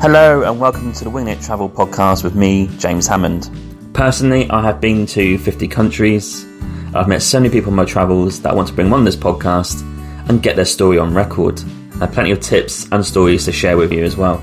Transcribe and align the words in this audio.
Hello, 0.00 0.42
and 0.42 0.60
welcome 0.60 0.92
to 0.92 1.02
the 1.02 1.10
Winging 1.10 1.36
It 1.36 1.42
Travel 1.42 1.68
podcast 1.68 2.22
with 2.22 2.36
me, 2.36 2.68
James 2.78 3.08
Hammond. 3.08 3.50
Personally, 3.94 4.48
I 4.48 4.62
have 4.62 4.80
been 4.80 5.06
to 5.06 5.38
50 5.38 5.66
countries. 5.66 6.46
I've 6.94 7.08
met 7.08 7.20
so 7.20 7.40
many 7.40 7.52
people 7.52 7.72
on 7.72 7.76
my 7.76 7.84
travels 7.84 8.40
that 8.42 8.52
I 8.52 8.54
want 8.54 8.68
to 8.68 8.74
bring 8.74 8.92
on 8.92 9.02
this 9.02 9.16
podcast 9.16 9.82
and 10.28 10.40
get 10.40 10.54
their 10.54 10.64
story 10.64 10.98
on 10.98 11.12
record. 11.12 11.60
I 11.94 12.06
have 12.06 12.12
plenty 12.12 12.30
of 12.30 12.38
tips 12.38 12.86
and 12.92 13.04
stories 13.04 13.44
to 13.46 13.52
share 13.52 13.76
with 13.76 13.92
you 13.92 14.04
as 14.04 14.16
well. 14.16 14.40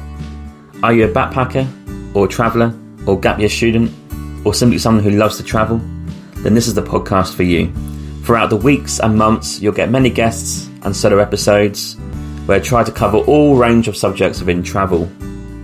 Are 0.84 0.92
you 0.92 1.06
a 1.06 1.08
backpacker, 1.08 1.66
or 2.14 2.26
a 2.26 2.30
traveller, 2.30 2.78
or 3.08 3.18
gap 3.18 3.40
year 3.40 3.48
student, 3.48 3.94
or 4.46 4.54
simply 4.54 4.78
someone 4.78 5.06
who 5.06 5.12
loves 5.12 5.38
to 5.38 5.44
travel? 5.44 5.78
Then 6.40 6.54
this 6.54 6.68
is 6.68 6.74
the 6.74 6.84
podcast 6.84 7.34
for 7.34 7.44
you. 7.44 7.72
Throughout 8.26 8.50
the 8.50 8.58
weeks 8.58 9.00
and 9.00 9.18
months, 9.18 9.62
you'll 9.62 9.72
get 9.72 9.90
many 9.90 10.10
guests 10.10 10.68
and 10.82 10.94
solo 10.94 11.20
episodes 11.20 11.96
where 12.46 12.58
I 12.58 12.62
try 12.62 12.84
to 12.84 12.92
cover 12.92 13.20
all 13.20 13.56
range 13.56 13.88
of 13.88 13.96
subjects 13.96 14.40
within 14.40 14.62
travel. 14.62 15.10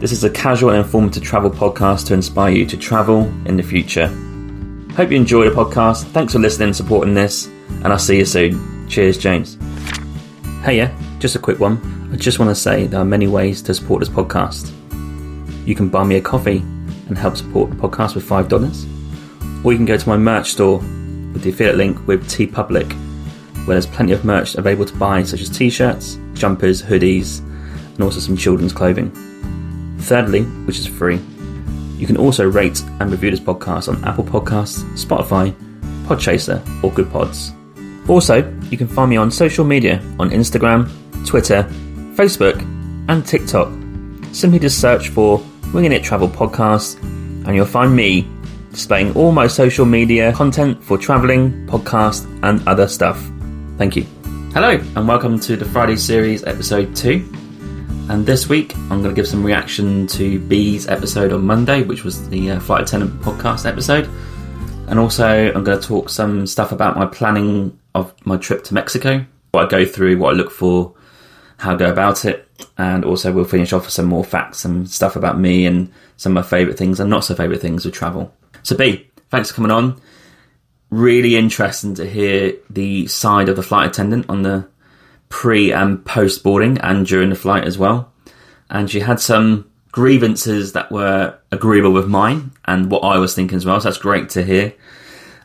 This 0.01 0.11
is 0.11 0.23
a 0.23 0.31
casual 0.31 0.71
and 0.71 0.79
informative 0.79 1.21
travel 1.21 1.51
podcast 1.51 2.07
to 2.07 2.15
inspire 2.15 2.51
you 2.51 2.65
to 2.65 2.75
travel 2.75 3.25
in 3.45 3.55
the 3.55 3.61
future. 3.61 4.07
Hope 4.95 5.11
you 5.11 5.15
enjoy 5.15 5.47
the 5.47 5.55
podcast. 5.55 6.05
Thanks 6.05 6.33
for 6.33 6.39
listening 6.39 6.69
and 6.69 6.75
supporting 6.75 7.13
this, 7.13 7.45
and 7.45 7.89
I'll 7.89 7.99
see 7.99 8.17
you 8.17 8.25
soon. 8.25 8.89
Cheers, 8.89 9.19
James. 9.19 9.59
Hey, 10.63 10.77
yeah, 10.77 10.91
just 11.19 11.35
a 11.35 11.39
quick 11.39 11.59
one. 11.59 12.09
I 12.11 12.15
just 12.15 12.39
want 12.39 12.49
to 12.49 12.55
say 12.55 12.87
there 12.87 12.99
are 12.99 13.05
many 13.05 13.27
ways 13.27 13.61
to 13.61 13.75
support 13.75 13.99
this 13.99 14.09
podcast. 14.09 14.71
You 15.67 15.75
can 15.75 15.87
buy 15.87 16.03
me 16.03 16.15
a 16.15 16.21
coffee 16.21 16.63
and 17.07 17.15
help 17.15 17.37
support 17.37 17.69
the 17.69 17.75
podcast 17.75 18.15
with 18.15 18.27
$5, 18.27 19.63
or 19.63 19.71
you 19.71 19.77
can 19.77 19.85
go 19.85 19.97
to 19.97 20.09
my 20.09 20.17
merch 20.17 20.49
store 20.49 20.79
with 20.79 21.43
the 21.43 21.51
affiliate 21.51 21.77
link 21.77 22.07
with 22.07 22.27
TeePublic, 22.27 22.91
where 23.67 23.75
there's 23.75 23.85
plenty 23.85 24.13
of 24.13 24.25
merch 24.25 24.55
available 24.55 24.85
to 24.85 24.95
buy, 24.95 25.21
such 25.21 25.41
as 25.41 25.49
t 25.55 25.69
shirts, 25.69 26.17
jumpers, 26.33 26.81
hoodies, 26.81 27.41
and 27.93 28.01
also 28.01 28.19
some 28.19 28.35
children's 28.35 28.73
clothing. 28.73 29.15
Thirdly, 30.01 30.43
which 30.65 30.79
is 30.79 30.87
free, 30.87 31.19
you 31.97 32.07
can 32.07 32.17
also 32.17 32.49
rate 32.49 32.81
and 32.99 33.11
review 33.11 33.29
this 33.31 33.39
podcast 33.39 33.87
on 33.87 34.03
Apple 34.03 34.23
Podcasts, 34.23 34.83
Spotify, 34.93 35.55
Podchaser, 36.05 36.61
or 36.83 36.91
Good 36.91 37.11
Pods. 37.11 37.53
Also, 38.07 38.37
you 38.71 38.77
can 38.77 38.87
find 38.87 39.09
me 39.09 39.17
on 39.17 39.29
social 39.29 39.63
media 39.63 40.01
on 40.19 40.31
Instagram, 40.31 40.89
Twitter, 41.25 41.63
Facebook, 42.15 42.59
and 43.07 43.25
TikTok. 43.25 43.71
Simply 44.33 44.59
just 44.59 44.81
search 44.81 45.09
for 45.09 45.41
Winging 45.73 45.91
It 45.91 46.03
Travel 46.03 46.27
Podcast, 46.27 47.01
and 47.01 47.55
you'll 47.55 47.65
find 47.65 47.95
me 47.95 48.27
displaying 48.71 49.13
all 49.15 49.31
my 49.31 49.47
social 49.47 49.85
media 49.85 50.33
content 50.33 50.83
for 50.83 50.97
traveling, 50.97 51.67
podcast, 51.67 52.25
and 52.43 52.67
other 52.67 52.87
stuff. 52.87 53.21
Thank 53.77 53.95
you. 53.95 54.03
Hello, 54.53 54.71
and 54.71 55.07
welcome 55.07 55.39
to 55.41 55.55
the 55.55 55.65
Friday 55.65 55.95
series, 55.95 56.43
episode 56.43 56.95
2. 56.95 57.40
And 58.11 58.25
this 58.25 58.49
week, 58.49 58.75
I'm 58.75 59.01
going 59.01 59.03
to 59.03 59.13
give 59.13 59.25
some 59.25 59.41
reaction 59.41 60.05
to 60.07 60.37
B's 60.37 60.85
episode 60.89 61.31
on 61.31 61.45
Monday, 61.45 61.83
which 61.83 62.03
was 62.03 62.27
the 62.27 62.51
uh, 62.51 62.59
Flight 62.59 62.81
Attendant 62.81 63.21
podcast 63.21 63.65
episode. 63.65 64.09
And 64.89 64.99
also, 64.99 65.25
I'm 65.53 65.63
going 65.63 65.79
to 65.79 65.87
talk 65.87 66.09
some 66.09 66.45
stuff 66.45 66.73
about 66.73 66.97
my 66.97 67.05
planning 67.05 67.79
of 67.95 68.13
my 68.25 68.35
trip 68.35 68.65
to 68.65 68.73
Mexico, 68.73 69.25
what 69.51 69.63
I 69.63 69.69
go 69.69 69.85
through, 69.85 70.17
what 70.17 70.33
I 70.33 70.35
look 70.35 70.51
for, 70.51 70.93
how 71.55 71.73
I 71.73 71.77
go 71.77 71.89
about 71.89 72.25
it. 72.25 72.49
And 72.77 73.05
also, 73.05 73.31
we'll 73.31 73.45
finish 73.45 73.71
off 73.71 73.83
with 73.83 73.93
some 73.93 74.07
more 74.07 74.25
facts, 74.25 74.65
and 74.65 74.89
stuff 74.89 75.15
about 75.15 75.39
me, 75.39 75.65
and 75.65 75.89
some 76.17 76.35
of 76.35 76.43
my 76.43 76.49
favourite 76.49 76.77
things 76.77 76.99
and 76.99 77.09
not 77.09 77.23
so 77.23 77.33
favourite 77.33 77.61
things 77.61 77.85
with 77.85 77.93
travel. 77.93 78.33
So, 78.63 78.75
B, 78.75 79.09
thanks 79.29 79.51
for 79.51 79.55
coming 79.55 79.71
on. 79.71 80.01
Really 80.89 81.37
interesting 81.37 81.95
to 81.95 82.05
hear 82.05 82.55
the 82.69 83.07
side 83.07 83.47
of 83.47 83.55
the 83.55 83.63
flight 83.63 83.87
attendant 83.87 84.25
on 84.27 84.41
the 84.41 84.67
pre 85.31 85.71
and 85.71 86.05
post 86.05 86.43
boarding 86.43 86.77
and 86.79 87.07
during 87.07 87.29
the 87.29 87.35
flight 87.35 87.63
as 87.63 87.77
well. 87.77 88.13
And 88.69 88.89
she 88.89 88.99
had 88.99 89.19
some 89.19 89.71
grievances 89.91 90.73
that 90.73 90.91
were 90.91 91.37
agreeable 91.51 91.91
with 91.91 92.07
mine 92.07 92.51
and 92.65 92.91
what 92.91 92.99
I 92.99 93.17
was 93.17 93.33
thinking 93.33 93.57
as 93.57 93.65
well. 93.65 93.79
So 93.81 93.89
that's 93.89 93.97
great 93.97 94.29
to 94.31 94.43
hear. 94.43 94.73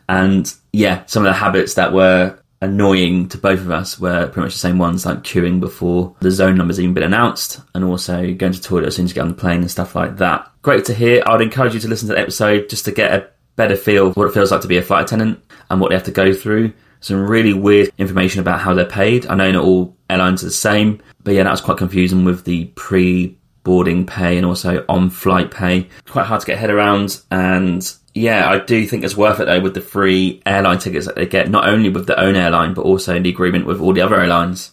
And 0.07 0.53
yeah, 0.71 1.03
some 1.07 1.25
of 1.25 1.29
the 1.29 1.39
habits 1.39 1.73
that 1.73 1.91
were 1.91 2.39
annoying 2.61 3.29
to 3.29 3.37
both 3.37 3.59
of 3.59 3.71
us 3.71 3.99
were 3.99 4.27
pretty 4.27 4.45
much 4.45 4.53
the 4.53 4.59
same 4.59 4.77
ones, 4.77 5.05
like 5.05 5.23
queuing 5.23 5.59
before 5.59 6.15
the 6.19 6.31
zone 6.31 6.57
numbers 6.57 6.79
even 6.79 6.93
been 6.93 7.03
announced, 7.03 7.61
and 7.73 7.83
also 7.83 8.33
going 8.33 8.53
to 8.53 8.61
toilet 8.61 8.87
as 8.87 8.95
soon 8.95 9.05
as 9.05 9.11
you 9.11 9.15
get 9.15 9.21
on 9.21 9.29
the 9.29 9.33
plane 9.33 9.61
and 9.61 9.71
stuff 9.71 9.95
like 9.95 10.17
that. 10.17 10.49
Great 10.61 10.85
to 10.85 10.93
hear. 10.93 11.23
I'd 11.25 11.41
encourage 11.41 11.73
you 11.73 11.79
to 11.81 11.87
listen 11.87 12.07
to 12.07 12.13
the 12.13 12.21
episode 12.21 12.69
just 12.69 12.85
to 12.85 12.91
get 12.91 13.13
a 13.13 13.29
better 13.55 13.75
feel 13.75 14.11
what 14.13 14.27
it 14.27 14.33
feels 14.33 14.51
like 14.51 14.61
to 14.61 14.67
be 14.67 14.77
a 14.77 14.81
flight 14.81 15.05
attendant 15.05 15.43
and 15.69 15.81
what 15.81 15.89
they 15.89 15.95
have 15.95 16.05
to 16.05 16.11
go 16.11 16.33
through 16.33 16.73
some 16.99 17.27
really 17.27 17.53
weird 17.53 17.91
information 17.97 18.41
about 18.41 18.59
how 18.59 18.73
they're 18.73 18.85
paid. 18.85 19.27
I 19.27 19.35
know 19.35 19.51
not 19.51 19.63
all 19.63 19.95
airlines 20.09 20.43
are 20.43 20.47
the 20.47 20.51
same, 20.51 21.01
but 21.23 21.33
yeah, 21.33 21.43
that 21.43 21.51
was 21.51 21.61
quite 21.61 21.77
confusing 21.77 22.25
with 22.25 22.43
the 22.45 22.65
pre 22.75 23.37
boarding 23.63 24.05
pay 24.05 24.37
and 24.37 24.45
also 24.45 24.85
on 24.87 25.09
flight 25.09 25.51
pay. 25.51 25.89
Quite 26.07 26.25
hard 26.25 26.41
to 26.41 26.47
get 26.47 26.57
head 26.57 26.69
around. 26.69 27.21
And 27.29 27.93
yeah, 28.13 28.49
I 28.49 28.59
do 28.59 28.87
think 28.87 29.03
it's 29.03 29.17
worth 29.17 29.41
it 29.41 29.45
though 29.45 29.59
with 29.59 29.73
the 29.73 29.81
free 29.81 30.41
airline 30.45 30.79
tickets 30.79 31.05
that 31.05 31.15
they 31.15 31.25
get, 31.25 31.49
not 31.49 31.67
only 31.67 31.89
with 31.89 32.07
their 32.07 32.19
own 32.19 32.35
airline, 32.35 32.73
but 32.73 32.83
also 32.83 33.15
in 33.15 33.23
the 33.23 33.29
agreement 33.29 33.65
with 33.65 33.81
all 33.81 33.93
the 33.93 34.01
other 34.01 34.19
airlines. 34.19 34.71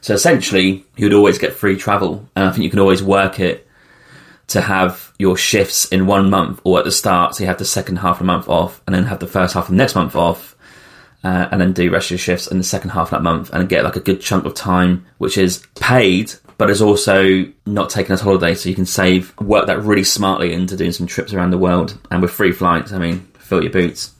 So 0.00 0.14
essentially, 0.14 0.86
you'd 0.96 1.12
always 1.12 1.38
get 1.38 1.52
free 1.52 1.76
travel. 1.76 2.26
And 2.34 2.46
I 2.46 2.50
think 2.50 2.64
you 2.64 2.70
can 2.70 2.78
always 2.78 3.02
work 3.02 3.38
it 3.38 3.68
to 4.48 4.62
have 4.62 5.12
your 5.18 5.36
shifts 5.36 5.84
in 5.86 6.06
one 6.06 6.30
month 6.30 6.60
or 6.64 6.78
at 6.78 6.84
the 6.84 6.90
start. 6.90 7.34
So 7.34 7.44
you 7.44 7.48
have 7.48 7.58
the 7.58 7.64
second 7.64 7.96
half 7.96 8.16
of 8.16 8.18
the 8.20 8.24
month 8.24 8.48
off 8.48 8.80
and 8.86 8.94
then 8.94 9.04
have 9.04 9.20
the 9.20 9.26
first 9.26 9.54
half 9.54 9.64
of 9.64 9.70
the 9.70 9.76
next 9.76 9.94
month 9.94 10.16
off 10.16 10.56
uh, 11.22 11.48
and 11.50 11.60
then 11.60 11.72
do 11.72 11.90
rest 11.90 12.06
of 12.06 12.12
your 12.12 12.18
shifts 12.18 12.46
in 12.46 12.58
the 12.58 12.64
second 12.64 12.90
half 12.90 13.08
of 13.08 13.10
that 13.10 13.22
month 13.22 13.50
and 13.52 13.68
get 13.68 13.84
like 13.84 13.96
a 13.96 14.00
good 14.00 14.20
chunk 14.20 14.44
of 14.44 14.54
time, 14.54 15.06
which 15.18 15.36
is 15.36 15.66
paid, 15.74 16.32
but 16.58 16.70
is 16.70 16.82
also 16.82 17.44
not 17.66 17.90
taken 17.90 18.12
as 18.12 18.20
holiday. 18.20 18.54
So 18.54 18.68
you 18.68 18.74
can 18.74 18.86
save, 18.86 19.38
work 19.40 19.66
that 19.66 19.82
really 19.82 20.04
smartly 20.04 20.52
into 20.52 20.76
doing 20.76 20.92
some 20.92 21.06
trips 21.06 21.32
around 21.32 21.50
the 21.50 21.58
world. 21.58 21.98
And 22.10 22.22
with 22.22 22.30
free 22.30 22.52
flights, 22.52 22.92
I 22.92 22.98
mean, 22.98 23.20
fill 23.38 23.62
your 23.62 23.72
boots. 23.72 24.14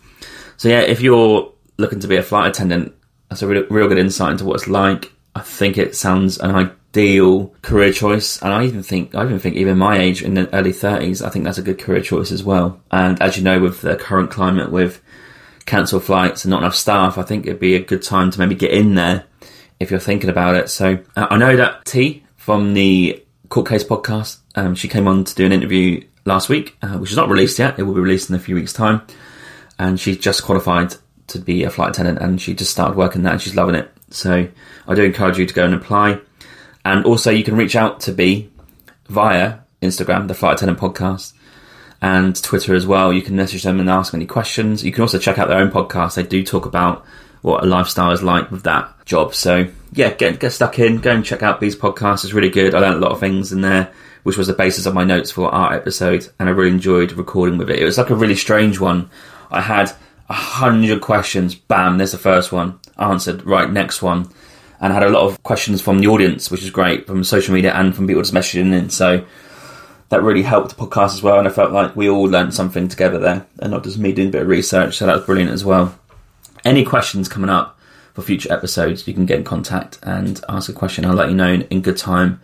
So 0.56 0.68
yeah, 0.68 0.80
if 0.80 1.00
you're 1.00 1.52
looking 1.78 2.00
to 2.00 2.08
be 2.08 2.16
a 2.16 2.22
flight 2.22 2.48
attendant, 2.48 2.94
that's 3.28 3.42
a 3.42 3.46
real, 3.46 3.66
real 3.70 3.88
good 3.88 3.98
insight 3.98 4.32
into 4.32 4.44
what 4.44 4.56
it's 4.56 4.68
like. 4.68 5.12
I 5.34 5.40
think 5.40 5.78
it 5.78 5.94
sounds 5.94 6.38
an 6.38 6.50
ideal 6.54 7.54
career 7.62 7.92
choice, 7.92 8.42
and 8.42 8.52
I 8.52 8.64
even 8.64 8.82
think 8.82 9.14
I 9.14 9.24
even 9.24 9.38
think 9.38 9.54
even 9.54 9.78
my 9.78 9.96
age 9.96 10.22
in 10.22 10.34
the 10.34 10.52
early 10.52 10.72
thirties, 10.72 11.22
I 11.22 11.30
think 11.30 11.44
that's 11.44 11.56
a 11.56 11.62
good 11.62 11.78
career 11.78 12.02
choice 12.02 12.32
as 12.32 12.42
well. 12.42 12.80
And 12.90 13.22
as 13.22 13.36
you 13.36 13.44
know, 13.44 13.60
with 13.60 13.80
the 13.82 13.94
current 13.94 14.32
climate, 14.32 14.72
with 14.72 15.00
cancel 15.70 16.00
flights 16.00 16.44
and 16.44 16.50
not 16.50 16.62
enough 16.62 16.74
staff, 16.74 17.16
I 17.16 17.22
think 17.22 17.46
it'd 17.46 17.60
be 17.60 17.76
a 17.76 17.80
good 17.80 18.02
time 18.02 18.30
to 18.32 18.38
maybe 18.40 18.56
get 18.56 18.72
in 18.72 18.96
there 18.96 19.24
if 19.78 19.90
you're 19.90 20.00
thinking 20.00 20.28
about 20.28 20.56
it. 20.56 20.68
So 20.68 20.98
uh, 21.16 21.28
I 21.30 21.38
know 21.38 21.56
that 21.56 21.84
T 21.84 22.24
from 22.36 22.74
the 22.74 23.24
Court 23.48 23.68
Case 23.68 23.84
podcast, 23.84 24.38
um, 24.56 24.74
she 24.74 24.88
came 24.88 25.06
on 25.06 25.22
to 25.24 25.34
do 25.34 25.46
an 25.46 25.52
interview 25.52 26.04
last 26.24 26.48
week, 26.48 26.76
uh, 26.82 26.98
which 26.98 27.12
is 27.12 27.16
not 27.16 27.28
released 27.28 27.58
yet. 27.58 27.78
It 27.78 27.84
will 27.84 27.94
be 27.94 28.00
released 28.00 28.28
in 28.28 28.34
a 28.34 28.40
few 28.40 28.56
weeks' 28.56 28.72
time. 28.72 29.02
And 29.78 29.98
she 29.98 30.16
just 30.16 30.42
qualified 30.42 30.96
to 31.28 31.38
be 31.38 31.62
a 31.62 31.70
flight 31.70 31.90
attendant 31.90 32.18
and 32.18 32.40
she 32.40 32.52
just 32.52 32.72
started 32.72 32.96
working 32.96 33.22
that 33.22 33.34
and 33.34 33.40
she's 33.40 33.54
loving 33.54 33.76
it. 33.76 33.90
So 34.10 34.48
I 34.88 34.94
do 34.94 35.04
encourage 35.04 35.38
you 35.38 35.46
to 35.46 35.54
go 35.54 35.64
and 35.64 35.74
apply. 35.74 36.20
And 36.84 37.04
also, 37.04 37.30
you 37.30 37.44
can 37.44 37.56
reach 37.56 37.76
out 37.76 38.00
to 38.00 38.12
B 38.12 38.50
via 39.08 39.58
Instagram, 39.80 40.26
the 40.26 40.34
Flight 40.34 40.56
Attendant 40.56 40.80
Podcast 40.80 41.32
and 42.02 42.40
Twitter 42.42 42.74
as 42.74 42.86
well. 42.86 43.12
You 43.12 43.22
can 43.22 43.36
message 43.36 43.62
them 43.62 43.80
and 43.80 43.90
ask 43.90 44.14
any 44.14 44.26
questions. 44.26 44.84
You 44.84 44.92
can 44.92 45.02
also 45.02 45.18
check 45.18 45.38
out 45.38 45.48
their 45.48 45.58
own 45.58 45.70
podcast. 45.70 46.14
They 46.14 46.22
do 46.22 46.42
talk 46.42 46.66
about 46.66 47.04
what 47.42 47.62
a 47.62 47.66
lifestyle 47.66 48.12
is 48.12 48.22
like 48.22 48.50
with 48.50 48.62
that 48.64 49.04
job. 49.06 49.34
So 49.34 49.68
yeah, 49.92 50.10
get 50.10 50.40
get 50.40 50.52
stuck 50.52 50.78
in. 50.78 50.98
Go 50.98 51.12
and 51.12 51.24
check 51.24 51.42
out 51.42 51.60
these 51.60 51.76
podcasts. 51.76 52.24
It's 52.24 52.32
really 52.32 52.50
good. 52.50 52.74
I 52.74 52.80
learned 52.80 52.96
a 52.96 53.06
lot 53.06 53.12
of 53.12 53.20
things 53.20 53.52
in 53.52 53.60
there, 53.60 53.92
which 54.22 54.36
was 54.36 54.46
the 54.46 54.52
basis 54.52 54.86
of 54.86 54.94
my 54.94 55.04
notes 55.04 55.30
for 55.30 55.52
our 55.52 55.74
episode, 55.74 56.28
and 56.38 56.48
I 56.48 56.52
really 56.52 56.70
enjoyed 56.70 57.12
recording 57.12 57.58
with 57.58 57.70
it. 57.70 57.78
It 57.78 57.84
was 57.84 57.98
like 57.98 58.10
a 58.10 58.14
really 58.14 58.36
strange 58.36 58.78
one. 58.80 59.10
I 59.50 59.60
had 59.60 59.92
a 60.28 60.34
hundred 60.34 61.00
questions. 61.00 61.54
Bam, 61.54 61.98
there's 61.98 62.12
the 62.12 62.18
first 62.18 62.52
one 62.52 62.78
answered. 62.98 63.44
Right, 63.44 63.70
next 63.70 64.02
one. 64.02 64.28
And 64.82 64.92
I 64.92 64.94
had 64.94 65.02
a 65.02 65.10
lot 65.10 65.24
of 65.24 65.42
questions 65.42 65.82
from 65.82 65.98
the 65.98 66.06
audience, 66.06 66.50
which 66.50 66.62
is 66.62 66.70
great, 66.70 67.06
from 67.06 67.22
social 67.22 67.52
media 67.52 67.74
and 67.74 67.94
from 67.94 68.06
people 68.06 68.22
just 68.22 68.32
messaging 68.32 68.72
in. 68.72 68.88
So 68.88 69.26
that 70.10 70.22
really 70.22 70.42
helped 70.42 70.76
the 70.76 70.86
podcast 70.86 71.14
as 71.14 71.22
well. 71.22 71.38
And 71.38 71.48
I 71.48 71.50
felt 71.50 71.72
like 71.72 71.96
we 71.96 72.08
all 72.08 72.24
learned 72.24 72.54
something 72.54 72.88
together 72.88 73.18
there 73.18 73.46
and 73.60 73.70
not 73.70 73.84
just 73.84 73.98
me 73.98 74.12
doing 74.12 74.28
a 74.28 74.32
bit 74.32 74.42
of 74.42 74.48
research. 74.48 74.98
So 74.98 75.06
that 75.06 75.16
was 75.16 75.24
brilliant 75.24 75.50
as 75.50 75.64
well. 75.64 75.98
Any 76.64 76.84
questions 76.84 77.28
coming 77.28 77.48
up 77.48 77.78
for 78.14 78.22
future 78.22 78.52
episodes, 78.52 79.08
you 79.08 79.14
can 79.14 79.24
get 79.24 79.38
in 79.38 79.44
contact 79.44 79.98
and 80.02 80.40
ask 80.48 80.68
a 80.68 80.72
question. 80.72 81.04
I'll 81.04 81.14
let 81.14 81.30
you 81.30 81.36
know 81.36 81.54
in 81.54 81.80
good 81.80 81.96
time 81.96 82.40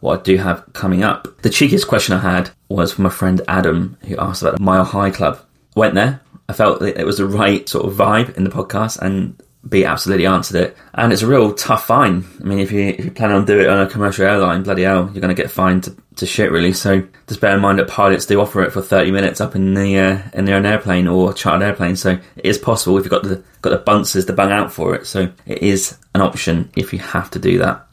what 0.00 0.20
I 0.20 0.22
do 0.22 0.36
have 0.36 0.70
coming 0.72 1.02
up. 1.02 1.28
The 1.42 1.48
cheekiest 1.48 1.86
question 1.86 2.14
I 2.14 2.18
had 2.18 2.50
was 2.68 2.92
from 2.92 3.04
my 3.04 3.10
friend 3.10 3.40
Adam, 3.48 3.96
who 4.02 4.16
asked 4.18 4.42
about 4.42 4.58
the 4.58 4.62
Mile 4.62 4.84
High 4.84 5.10
Club. 5.10 5.40
Went 5.74 5.94
there. 5.94 6.20
I 6.48 6.52
felt 6.52 6.82
it 6.82 7.06
was 7.06 7.18
the 7.18 7.26
right 7.26 7.66
sort 7.66 7.86
of 7.86 7.94
vibe 7.94 8.36
in 8.36 8.44
the 8.44 8.50
podcast, 8.50 8.98
and 8.98 9.40
B 9.68 9.84
absolutely 9.84 10.26
answered 10.26 10.60
it. 10.60 10.76
And 10.92 11.12
it's 11.12 11.22
a 11.22 11.26
real 11.26 11.54
tough 11.54 11.86
fine. 11.86 12.24
I 12.40 12.44
mean, 12.44 12.58
if 12.58 12.70
you 12.72 12.88
if 12.88 13.04
you 13.04 13.10
plan 13.10 13.32
on 13.32 13.44
doing 13.44 13.64
it 13.64 13.68
on 13.68 13.80
a 13.80 13.90
commercial 13.90 14.26
airline, 14.26 14.62
bloody 14.62 14.82
hell, 14.82 15.10
you're 15.12 15.20
going 15.20 15.34
to 15.34 15.42
get 15.42 15.50
fined 15.50 15.84
to, 15.84 15.96
to 16.16 16.26
shit 16.26 16.50
really. 16.50 16.72
So 16.72 17.06
just 17.26 17.40
bear 17.40 17.54
in 17.54 17.60
mind 17.60 17.78
that 17.78 17.88
pilots 17.88 18.26
do 18.26 18.40
offer 18.40 18.62
it 18.62 18.72
for 18.72 18.82
30 18.82 19.10
minutes 19.10 19.40
up 19.40 19.56
in 19.56 19.74
the 19.74 19.98
uh, 19.98 20.22
in 20.34 20.44
their 20.44 20.56
own 20.56 20.66
airplane 20.66 21.08
or 21.08 21.32
chartered 21.32 21.66
airplane. 21.66 21.96
So 21.96 22.18
it 22.36 22.44
is 22.44 22.58
possible 22.58 22.98
if 22.98 23.04
you've 23.04 23.10
got 23.10 23.22
the 23.22 23.42
got 23.62 23.70
the 23.70 23.78
bunces 23.78 24.26
to 24.26 24.32
bung 24.32 24.52
out 24.52 24.72
for 24.72 24.94
it. 24.94 25.06
So 25.06 25.32
it 25.46 25.62
is 25.62 25.96
an 26.14 26.20
option 26.20 26.70
if 26.76 26.92
you 26.92 26.98
have 26.98 27.30
to 27.30 27.38
do 27.38 27.58
that. 27.58 27.86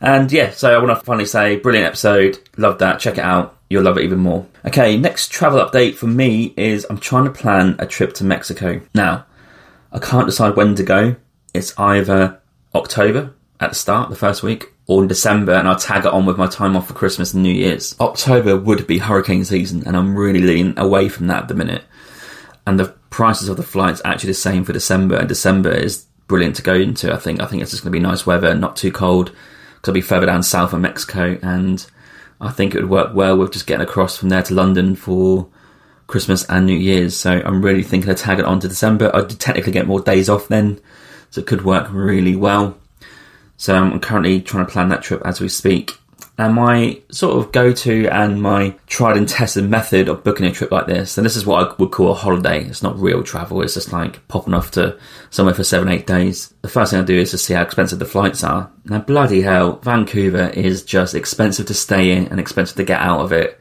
And 0.00 0.30
yeah, 0.30 0.50
so 0.50 0.72
I 0.72 0.82
want 0.82 0.96
to 0.96 1.04
finally 1.04 1.26
say, 1.26 1.56
brilliant 1.56 1.88
episode. 1.88 2.38
Love 2.56 2.78
that. 2.78 3.00
Check 3.00 3.18
it 3.18 3.24
out. 3.24 3.56
You'll 3.68 3.82
love 3.82 3.98
it 3.98 4.04
even 4.04 4.20
more. 4.20 4.46
Okay, 4.64 4.96
next 4.96 5.30
travel 5.30 5.60
update 5.60 5.94
for 5.94 6.06
me 6.06 6.54
is 6.56 6.86
I'm 6.88 6.98
trying 6.98 7.24
to 7.24 7.30
plan 7.30 7.76
a 7.78 7.86
trip 7.86 8.14
to 8.14 8.24
Mexico. 8.24 8.80
Now, 8.94 9.26
I 9.92 9.98
can't 9.98 10.26
decide 10.26 10.56
when 10.56 10.74
to 10.74 10.82
go. 10.82 11.16
It's 11.54 11.78
either 11.78 12.40
October 12.74 13.34
at 13.60 13.70
the 13.70 13.74
start, 13.74 14.10
the 14.10 14.16
first 14.16 14.42
week, 14.42 14.72
or 14.86 15.02
in 15.02 15.08
December, 15.08 15.52
and 15.52 15.68
I'll 15.68 15.76
tag 15.76 16.04
it 16.04 16.12
on 16.12 16.26
with 16.26 16.38
my 16.38 16.46
time 16.46 16.76
off 16.76 16.88
for 16.88 16.94
Christmas 16.94 17.34
and 17.34 17.42
New 17.42 17.52
Year's. 17.52 17.96
October 18.00 18.56
would 18.56 18.86
be 18.86 18.98
hurricane 18.98 19.44
season, 19.44 19.82
and 19.86 19.96
I'm 19.96 20.16
really 20.16 20.40
leaning 20.40 20.78
away 20.78 21.08
from 21.08 21.26
that 21.28 21.42
at 21.42 21.48
the 21.48 21.54
minute. 21.54 21.84
And 22.66 22.78
the 22.78 22.94
prices 23.10 23.48
of 23.48 23.56
the 23.56 23.62
flights 23.62 24.00
are 24.02 24.12
actually 24.12 24.28
the 24.28 24.34
same 24.34 24.64
for 24.64 24.72
December, 24.72 25.16
and 25.16 25.28
December 25.28 25.70
is 25.70 26.06
brilliant 26.26 26.56
to 26.56 26.62
go 26.62 26.74
into. 26.74 27.12
I 27.12 27.16
think 27.16 27.40
I 27.40 27.46
think 27.46 27.62
it's 27.62 27.70
just 27.70 27.82
going 27.82 27.92
to 27.92 27.98
be 27.98 28.02
nice 28.02 28.26
weather, 28.26 28.54
not 28.54 28.76
too 28.76 28.92
cold, 28.92 29.32
I'll 29.86 29.94
be 29.94 30.00
further 30.00 30.26
down 30.26 30.42
south 30.42 30.72
of 30.72 30.80
Mexico, 30.80 31.38
and 31.42 31.84
I 32.40 32.50
think 32.50 32.74
it 32.74 32.82
would 32.82 32.90
work 32.90 33.14
well 33.14 33.36
with 33.36 33.52
just 33.52 33.66
getting 33.66 33.86
across 33.86 34.16
from 34.16 34.28
there 34.28 34.42
to 34.42 34.54
London 34.54 34.94
for 34.94 35.48
Christmas 36.08 36.44
and 36.48 36.66
New 36.66 36.76
Year's. 36.76 37.16
So 37.16 37.40
I'm 37.44 37.62
really 37.62 37.84
thinking 37.84 38.10
of 38.10 38.16
tag 38.16 38.40
it 38.40 38.44
on 38.44 38.58
to 38.60 38.68
December. 38.68 39.14
I'd 39.14 39.38
technically 39.38 39.72
get 39.72 39.86
more 39.86 40.00
days 40.00 40.28
off 40.28 40.48
then, 40.48 40.80
so 41.30 41.40
it 41.40 41.46
could 41.46 41.64
work 41.64 41.86
really 41.92 42.34
well. 42.34 42.76
So 43.56 43.76
I'm 43.76 44.00
currently 44.00 44.40
trying 44.40 44.66
to 44.66 44.72
plan 44.72 44.88
that 44.88 45.02
trip 45.02 45.22
as 45.24 45.40
we 45.40 45.48
speak. 45.48 45.92
And 46.40 46.54
my 46.54 47.00
sort 47.10 47.36
of 47.36 47.50
go 47.50 47.72
to 47.72 48.06
and 48.06 48.40
my 48.40 48.76
tried 48.86 49.16
and 49.16 49.28
tested 49.28 49.68
method 49.68 50.08
of 50.08 50.22
booking 50.22 50.46
a 50.46 50.52
trip 50.52 50.70
like 50.70 50.86
this, 50.86 51.18
and 51.18 51.24
this 51.24 51.34
is 51.34 51.44
what 51.44 51.68
I 51.68 51.74
would 51.78 51.90
call 51.90 52.12
a 52.12 52.14
holiday. 52.14 52.64
It's 52.64 52.82
not 52.82 52.96
real 52.96 53.24
travel, 53.24 53.60
it's 53.60 53.74
just 53.74 53.92
like 53.92 54.26
popping 54.28 54.54
off 54.54 54.70
to 54.72 54.96
somewhere 55.30 55.54
for 55.54 55.64
seven, 55.64 55.88
eight 55.88 56.06
days. 56.06 56.54
The 56.62 56.68
first 56.68 56.92
thing 56.92 57.00
I 57.00 57.04
do 57.04 57.18
is 57.18 57.32
to 57.32 57.38
see 57.38 57.54
how 57.54 57.62
expensive 57.62 57.98
the 57.98 58.04
flights 58.04 58.44
are. 58.44 58.70
Now, 58.84 59.00
bloody 59.00 59.42
hell, 59.42 59.80
Vancouver 59.82 60.50
is 60.50 60.84
just 60.84 61.16
expensive 61.16 61.66
to 61.66 61.74
stay 61.74 62.12
in 62.12 62.28
and 62.28 62.38
expensive 62.38 62.76
to 62.76 62.84
get 62.84 63.00
out 63.00 63.20
of 63.20 63.32
it. 63.32 63.60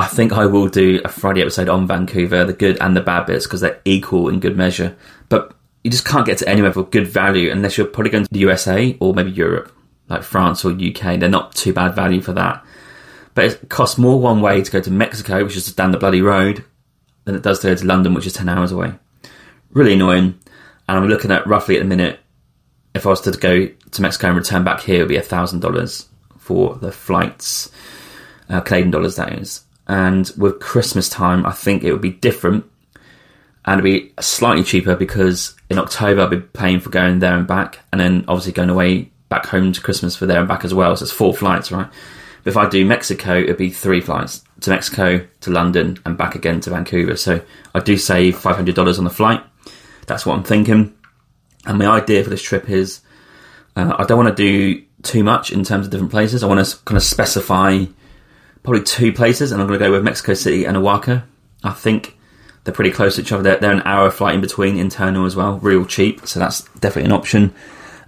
I 0.00 0.06
think 0.06 0.32
I 0.32 0.46
will 0.46 0.68
do 0.68 0.98
a 1.04 1.08
Friday 1.08 1.42
episode 1.42 1.68
on 1.68 1.86
Vancouver, 1.86 2.46
the 2.46 2.54
good 2.54 2.78
and 2.80 2.96
the 2.96 3.02
bad 3.02 3.26
bits, 3.26 3.44
because 3.44 3.60
they're 3.60 3.82
equal 3.84 4.30
in 4.30 4.40
good 4.40 4.56
measure. 4.56 4.96
But 5.28 5.54
you 5.84 5.90
just 5.90 6.06
can't 6.06 6.24
get 6.24 6.38
to 6.38 6.48
anywhere 6.48 6.72
for 6.72 6.84
good 6.84 7.06
value 7.06 7.50
unless 7.50 7.76
you're 7.76 7.86
probably 7.86 8.10
going 8.10 8.24
to 8.24 8.32
the 8.32 8.38
USA 8.38 8.96
or 8.98 9.12
maybe 9.12 9.30
Europe, 9.30 9.70
like 10.08 10.22
France 10.22 10.64
or 10.64 10.70
UK. 10.70 11.20
They're 11.20 11.28
not 11.28 11.54
too 11.54 11.74
bad 11.74 11.94
value 11.94 12.22
for 12.22 12.32
that. 12.32 12.64
But 13.34 13.44
it 13.44 13.68
costs 13.68 13.98
more 13.98 14.18
one 14.18 14.40
way 14.40 14.62
to 14.62 14.70
go 14.70 14.80
to 14.80 14.90
Mexico, 14.90 15.44
which 15.44 15.54
is 15.54 15.70
down 15.74 15.90
the 15.90 15.98
bloody 15.98 16.22
road, 16.22 16.64
than 17.26 17.34
it 17.34 17.42
does 17.42 17.60
to 17.60 17.66
go 17.66 17.74
to 17.74 17.84
London, 17.84 18.14
which 18.14 18.26
is 18.26 18.32
10 18.32 18.48
hours 18.48 18.72
away. 18.72 18.94
Really 19.72 19.92
annoying. 19.92 20.38
And 20.88 20.98
I'm 20.98 21.08
looking 21.08 21.30
at 21.30 21.46
roughly 21.46 21.76
at 21.76 21.80
the 21.80 21.84
minute, 21.84 22.20
if 22.94 23.04
I 23.04 23.10
was 23.10 23.20
to 23.20 23.32
go 23.32 23.66
to 23.66 24.02
Mexico 24.02 24.28
and 24.28 24.36
return 24.38 24.64
back 24.64 24.80
here, 24.80 25.00
it 25.00 25.02
would 25.02 25.08
be 25.08 25.18
$1,000 25.18 26.06
for 26.38 26.76
the 26.76 26.90
flights, 26.90 27.70
uh, 28.48 28.62
Canadian 28.62 28.92
dollars, 28.92 29.16
that 29.16 29.34
is. 29.34 29.64
And 29.90 30.30
with 30.38 30.60
Christmas 30.60 31.08
time, 31.08 31.44
I 31.44 31.50
think 31.50 31.82
it 31.82 31.90
would 31.90 32.00
be 32.00 32.12
different 32.12 32.64
and 33.64 33.80
it'd 33.80 33.84
be 33.84 34.12
slightly 34.22 34.62
cheaper 34.62 34.94
because 34.94 35.56
in 35.68 35.80
October 35.80 36.20
I'll 36.20 36.28
be 36.28 36.38
paying 36.38 36.78
for 36.78 36.90
going 36.90 37.18
there 37.18 37.36
and 37.36 37.44
back, 37.44 37.80
and 37.90 38.00
then 38.00 38.24
obviously 38.28 38.52
going 38.52 38.70
away 38.70 39.10
back 39.28 39.46
home 39.46 39.72
to 39.72 39.80
Christmas 39.80 40.14
for 40.14 40.26
there 40.26 40.38
and 40.38 40.46
back 40.46 40.64
as 40.64 40.72
well. 40.72 40.94
So 40.94 41.02
it's 41.02 41.12
four 41.12 41.34
flights, 41.34 41.72
right? 41.72 41.88
But 42.44 42.50
if 42.50 42.56
I 42.56 42.68
do 42.68 42.84
Mexico, 42.84 43.36
it'd 43.36 43.56
be 43.56 43.70
three 43.70 44.00
flights 44.00 44.44
to 44.60 44.70
Mexico, 44.70 45.26
to 45.40 45.50
London, 45.50 45.98
and 46.06 46.16
back 46.16 46.36
again 46.36 46.60
to 46.60 46.70
Vancouver. 46.70 47.16
So 47.16 47.42
I 47.74 47.80
do 47.80 47.96
save 47.96 48.38
five 48.38 48.54
hundred 48.54 48.76
dollars 48.76 48.96
on 48.96 49.04
the 49.04 49.10
flight. 49.10 49.42
That's 50.06 50.24
what 50.24 50.36
I'm 50.36 50.44
thinking. 50.44 50.94
And 51.66 51.78
my 51.78 51.86
idea 51.86 52.22
for 52.22 52.30
this 52.30 52.42
trip 52.42 52.70
is 52.70 53.00
uh, 53.74 53.96
I 53.98 54.04
don't 54.04 54.24
want 54.24 54.36
to 54.36 54.40
do 54.40 54.84
too 55.02 55.24
much 55.24 55.50
in 55.50 55.64
terms 55.64 55.86
of 55.86 55.90
different 55.90 56.12
places. 56.12 56.44
I 56.44 56.46
want 56.46 56.64
to 56.64 56.76
kind 56.84 56.96
of 56.96 57.02
specify 57.02 57.86
probably 58.62 58.82
two 58.82 59.12
places, 59.12 59.52
and 59.52 59.60
I'm 59.60 59.68
going 59.68 59.78
to 59.78 59.84
go 59.84 59.92
with 59.92 60.04
Mexico 60.04 60.34
City 60.34 60.64
and 60.64 60.76
Oaxaca. 60.76 61.26
I 61.62 61.72
think 61.72 62.16
they're 62.64 62.74
pretty 62.74 62.90
close 62.90 63.16
to 63.16 63.22
each 63.22 63.32
other. 63.32 63.42
They're, 63.42 63.58
they're 63.58 63.72
an 63.72 63.82
hour 63.84 64.10
flight 64.10 64.34
in 64.34 64.40
between, 64.40 64.76
internal 64.76 65.26
as 65.26 65.36
well, 65.36 65.58
real 65.58 65.84
cheap. 65.84 66.26
So 66.26 66.40
that's 66.40 66.62
definitely 66.80 67.10
an 67.10 67.12
option. 67.18 67.54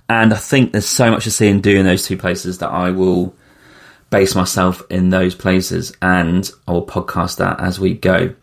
And 0.09 0.33
I 0.33 0.37
think 0.37 0.73
there's 0.73 0.87
so 0.87 1.11
much 1.11 1.25
to 1.25 1.31
see 1.31 1.49
and 1.49 1.63
do 1.63 1.77
in 1.77 1.87
those 1.87 2.07
two 2.07 2.19
places 2.19 2.59
that 2.59 2.71
I 2.71 2.91
will 2.91 3.35
base 4.11 4.35
myself 4.35 4.83
in 4.91 5.09
those 5.09 5.35
places 5.35 5.97
and 6.03 6.51
I 6.69 6.73
will 6.73 6.87
podcast 6.87 7.39
that 7.39 7.61
as 7.61 7.81
we 7.81 7.95
go. 7.95 8.35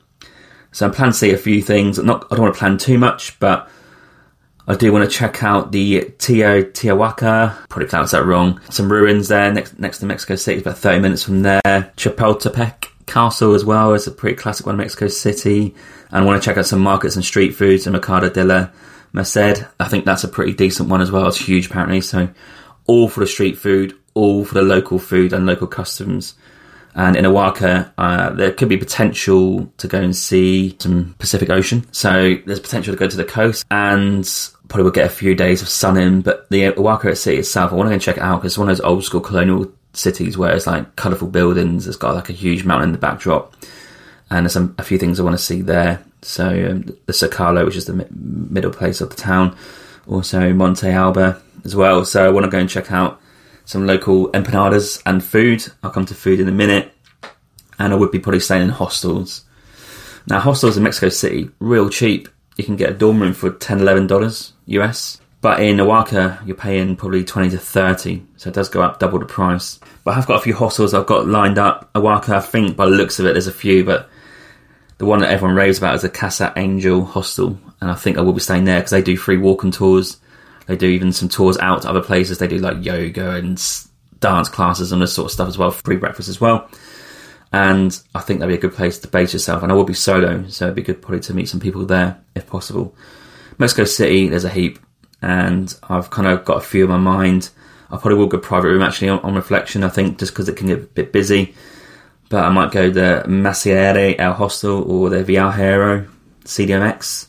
So 0.72 0.88
I 0.88 0.90
plan 0.90 1.10
to 1.10 1.18
see 1.18 1.32
a 1.32 1.38
few 1.38 1.62
things. 1.62 2.00
Not, 2.00 2.26
I 2.32 2.36
don't 2.36 2.46
want 2.46 2.56
to 2.56 2.60
plan 2.60 2.78
too 2.78 2.98
much, 2.98 3.40
but 3.40 3.70
I 4.70 4.76
do 4.76 4.94
want 4.94 5.10
to 5.10 5.18
check 5.18 5.42
out 5.42 5.72
the 5.72 6.02
Teotihuacan. 6.20 7.68
Probably 7.70 7.88
pronounced 7.88 8.12
that 8.12 8.24
wrong. 8.24 8.62
Some 8.70 8.92
ruins 8.92 9.28
there 9.28 9.52
next 9.52 9.80
next 9.80 9.98
to 9.98 10.06
Mexico 10.06 10.36
City, 10.36 10.62
about 10.62 10.78
30 10.78 11.00
minutes 11.00 11.24
from 11.24 11.42
there. 11.42 11.62
Chapultepec 11.98 12.86
Castle 13.08 13.56
as 13.56 13.66
well 13.66 13.96
is 13.96 14.06
a 14.06 14.12
pretty 14.12 14.36
classic 14.36 14.68
one 14.68 14.76
in 14.76 14.78
Mexico 14.78 15.08
City 15.08 15.74
and 16.12 16.24
I 16.24 16.24
want 16.24 16.40
to 16.40 16.46
check 16.46 16.56
out 16.56 16.68
some 16.68 16.82
markets 16.82 17.16
and 17.16 17.26
street 17.26 17.56
foods 17.56 17.88
in 17.88 17.94
Mercado 17.94 18.30
de 18.30 18.44
la 18.44 18.70
Merced. 19.12 19.66
I 19.80 19.88
think 19.88 20.06
that's 20.06 20.24
a 20.24 20.28
pretty 20.28 20.54
decent 20.54 20.88
one 20.88 21.02
as 21.02 21.12
well. 21.12 21.28
It's 21.28 21.38
huge 21.38 21.66
apparently. 21.66 22.02
So 22.02 22.30
all 22.86 23.10
for 23.10 23.22
the 23.22 23.28
street 23.28 23.58
food, 23.58 23.98
all 24.14 24.46
for 24.46 24.54
the 24.54 24.62
local 24.62 25.00
food 25.00 25.34
and 25.34 25.48
local 25.48 25.66
customs. 25.66 26.36
And 26.96 27.16
in 27.16 27.26
Oaxaca, 27.26 27.94
uh, 27.98 28.32
there 28.32 28.52
could 28.52 28.70
be 28.70 28.78
potential 28.78 29.72
to 29.78 29.88
go 29.88 30.02
and 30.02 30.16
see 30.16 30.76
some 30.80 31.16
Pacific 31.18 31.50
Ocean. 31.50 31.88
So 31.92 32.36
there's 32.46 32.60
potential 32.60 32.94
to 32.94 33.00
go 33.00 33.08
to 33.08 33.18
the 33.18 33.26
coast 33.26 33.66
and 33.72 34.28
probably 34.70 34.84
will 34.86 34.92
get 34.92 35.06
a 35.06 35.10
few 35.10 35.36
days 35.36 35.62
of 35.62 35.68
sun 35.68 35.98
in. 35.98 36.22
But 36.22 36.50
the 36.50 36.68
Oaxaca 36.68 37.16
city 37.16 37.40
itself, 37.40 37.72
I 37.72 37.76
want 37.76 37.90
to 37.90 37.96
go 37.96 38.00
check 38.00 38.18
it 38.18 38.24
out 38.24 38.38
because 38.38 38.54
it's 38.54 38.58
one 38.58 38.70
of 38.70 38.78
those 38.78 38.86
old 38.86 39.04
school 39.04 39.22
colonial 39.22 39.72
cities 39.94 40.38
where 40.38 40.56
it's 40.56 40.68
like 40.68 40.96
colourful 40.96 41.28
buildings. 41.28 41.88
It's 41.88 41.98
got 41.98 42.16
like 42.16 42.30
a 42.30 42.34
huge 42.34 42.64
mountain 42.64 42.90
in 42.90 42.94
the 42.94 43.00
backdrop 43.00 43.54
and 44.30 44.46
there's 44.46 44.54
some, 44.54 44.76
a 44.78 44.84
few 44.84 44.98
things 44.98 45.20
I 45.20 45.24
want 45.24 45.38
to 45.38 45.44
see 45.44 45.62
there. 45.62 46.04
So 46.22 46.48
um, 46.48 46.82
the 47.06 47.14
Zocalo, 47.14 47.66
which 47.66 47.76
is 47.76 47.86
the 47.86 47.94
mi- 47.94 48.06
middle 48.12 48.72
place 48.72 49.02
of 49.02 49.10
the 49.10 49.16
town, 49.16 49.58
also 50.08 50.54
Monte 50.54 50.88
Albán 50.88 51.40
as 51.66 51.76
well. 51.76 52.06
So 52.06 52.26
I 52.26 52.30
want 52.30 52.46
to 52.46 52.52
go 52.52 52.60
and 52.60 52.70
check 52.70 52.92
out 52.92 53.20
some 53.66 53.88
local 53.88 54.30
empanadas 54.32 55.02
and 55.06 55.24
food. 55.24 55.64
I'll 55.82 55.92
come 55.92 56.06
to 56.06 56.16
food 56.16 56.40
in 56.40 56.48
a 56.48 56.52
minute, 56.52 56.94
and 57.78 57.94
I 57.94 57.96
would 57.96 58.12
be 58.12 58.20
probably 58.20 58.40
staying 58.40 58.64
in 58.64 58.70
hostels. 58.70 59.46
Now 60.28 60.40
hostels 60.40 60.78
in 60.78 60.84
Mexico 60.84 61.10
City, 61.10 61.50
real 61.60 61.90
cheap. 61.90 62.28
You 62.58 62.64
can 62.66 62.76
get 62.76 62.90
a 62.90 62.94
dorm 62.94 63.22
room 63.22 63.34
for 63.34 63.52
10 63.52 64.08
dollars 64.08 64.54
US. 64.70 65.20
But 65.42 65.62
in 65.62 65.80
Oaxaca, 65.80 66.42
you're 66.46 66.56
paying 66.56 66.98
probably 66.98 67.24
20 67.24 67.52
to 67.52 67.58
30, 67.58 68.24
so 68.36 68.50
it 68.50 68.54
does 68.54 68.68
go 68.68 68.82
up 68.82 69.00
double 69.00 69.20
the 69.20 69.26
price. 69.26 69.80
But 70.04 70.18
I've 70.18 70.28
got 70.28 70.40
a 70.40 70.42
few 70.42 70.54
hostels 70.54 70.94
I've 70.94 71.06
got 71.06 71.28
lined 71.28 71.58
up. 71.58 71.90
Oaxaca, 71.96 72.38
I 72.38 72.42
think 72.42 72.76
by 72.76 72.86
the 72.86 72.96
looks 72.96 73.20
of 73.20 73.26
it, 73.26 73.34
there's 73.34 73.48
a 73.48 73.54
few, 73.54 73.86
but 73.86 74.10
the 74.98 75.06
one 75.06 75.20
that 75.20 75.32
everyone 75.32 75.56
raves 75.56 75.78
about 75.78 75.96
is 75.96 76.02
the 76.02 76.10
Casa 76.10 76.52
Angel 76.58 77.06
Hostel, 77.06 77.58
and 77.80 77.90
I 77.90 77.96
think 77.96 78.18
I 78.18 78.22
will 78.22 78.34
be 78.34 78.42
staying 78.42 78.66
there 78.66 78.80
because 78.80 78.92
they 78.92 79.02
do 79.02 79.16
free 79.16 79.38
walking 79.38 79.72
tours. 79.72 80.18
They 80.68 80.76
do 80.76 80.88
even 80.88 81.14
some 81.14 81.30
tours 81.30 81.58
out 81.58 81.84
to 81.84 81.90
other 81.90 82.02
places. 82.02 82.38
They 82.38 82.48
do 82.48 82.58
like 82.58 82.84
yoga 82.86 83.32
and 83.32 83.60
dance 84.20 84.50
classes 84.50 84.92
and 84.92 85.02
this 85.02 85.14
sort 85.14 85.26
of 85.26 85.32
stuff 85.32 85.48
as 85.48 85.58
well. 85.58 85.72
Free 85.72 85.96
breakfast 85.96 86.30
as 86.30 86.40
well. 86.40 86.70
And 87.52 88.00
I 88.14 88.20
think 88.20 88.40
that'd 88.40 88.54
be 88.54 88.58
a 88.58 88.62
good 88.62 88.76
place 88.76 89.00
to 89.00 89.08
base 89.08 89.34
yourself. 89.34 89.64
And 89.64 89.72
I 89.72 89.76
will 89.76 89.84
be 89.84 89.96
solo, 89.96 90.46
so 90.48 90.66
it'd 90.66 90.76
be 90.76 90.84
good 90.84 91.02
probably 91.02 91.22
to 91.22 91.34
meet 91.34 91.50
some 91.50 91.60
people 91.60 91.86
there 91.86 92.22
if 92.36 92.46
possible. 92.46 92.94
Mexico 93.60 93.84
City, 93.84 94.28
there's 94.28 94.46
a 94.46 94.50
heap, 94.50 94.80
and 95.22 95.78
I've 95.84 96.10
kind 96.10 96.28
of 96.28 96.44
got 96.46 96.58
a 96.58 96.62
few 96.62 96.86
in 96.86 96.90
my 96.90 96.98
mind. 96.98 97.52
I 97.92 97.98
probably 97.98 98.16
will 98.16 98.28
go 98.28 98.40
private 98.40 98.70
room 98.70 98.82
actually 98.82 99.10
on, 99.10 99.20
on 99.20 99.36
reflection. 99.36 99.84
I 99.84 99.90
think 99.90 100.18
just 100.18 100.32
because 100.32 100.50
it 100.50 100.58
can 100.58 100.68
get 100.68 100.80
a 100.80 100.82
bit 100.82 101.12
busy 101.12 101.54
but 102.30 102.46
I 102.46 102.50
might 102.50 102.72
go 102.72 102.90
the 102.90 103.24
Massiosare 103.28 104.16
El 104.20 104.34
Hostel 104.34 104.84
or 104.84 105.10
the 105.10 105.24
Viajero 105.24 106.08
CDMX 106.46 107.28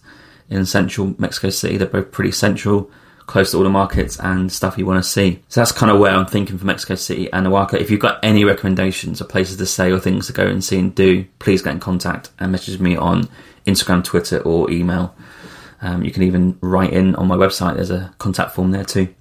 in 0.50 0.66
central 0.66 1.14
Mexico 1.18 1.49
City. 1.49 1.78
They're 1.78 1.88
both 1.88 2.12
pretty 2.12 2.32
central, 2.32 2.90
close 3.26 3.50
to 3.50 3.56
all 3.56 3.62
the 3.62 3.70
markets 3.70 4.20
and 4.20 4.52
stuff 4.52 4.76
you 4.76 4.84
want 4.84 5.02
to 5.02 5.08
see. 5.08 5.42
So 5.49 5.62
that's 5.62 5.72
kind 5.72 5.90
of 5.90 5.99
where 5.99 6.12
I'm 6.12 6.26
thinking 6.26 6.58
for 6.58 6.66
Mexico 6.66 6.96
City 6.96 7.32
and 7.32 7.46
Oaxaca. 7.46 7.80
If 7.80 7.90
you've 7.90 8.00
got 8.00 8.22
any 8.22 8.44
recommendations 8.44 9.22
or 9.22 9.25
places 9.25 9.56
to 9.56 9.66
stay 9.66 9.90
or 9.90 9.99
things 9.99 10.26
to 10.26 10.34
go 10.34 10.46
and 10.46 10.62
see 10.62 10.78
and 10.78 10.94
do, 10.94 11.25
please 11.38 11.62
get 11.62 11.72
in 11.72 11.80
contact 11.80 12.30
and 12.38 12.52
message 12.52 12.78
me 12.78 12.94
on 12.94 13.28
Instagram, 13.66 14.04
Twitter, 14.04 14.40
or 14.40 14.70
email. 14.70 15.14
Um, 15.82 16.04
you 16.04 16.10
can 16.10 16.22
even 16.22 16.58
write 16.60 16.92
in 16.92 17.14
on 17.16 17.26
my 17.26 17.37
website. 17.37 17.76
There's 17.76 17.90
a 17.90 18.14
contact 18.18 18.54
form 18.54 18.70
there 18.70 18.84
too, 18.84 19.14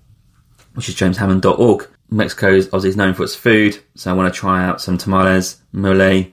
which 0.73 0.89
is 0.89 0.95
jameshammond.org. 0.95 1.87
Mexico 2.11 2.53
is 2.53 2.67
obviously 2.73 2.97
known 2.97 3.13
for 3.13 3.23
its 3.23 3.35
food, 3.35 3.77
so 3.95 4.09
I 4.09 4.13
want 4.13 4.33
to 4.33 4.39
try 4.39 4.65
out 4.65 4.81
some 4.81 4.97
tamales, 4.97 5.61
mole, 5.71 6.25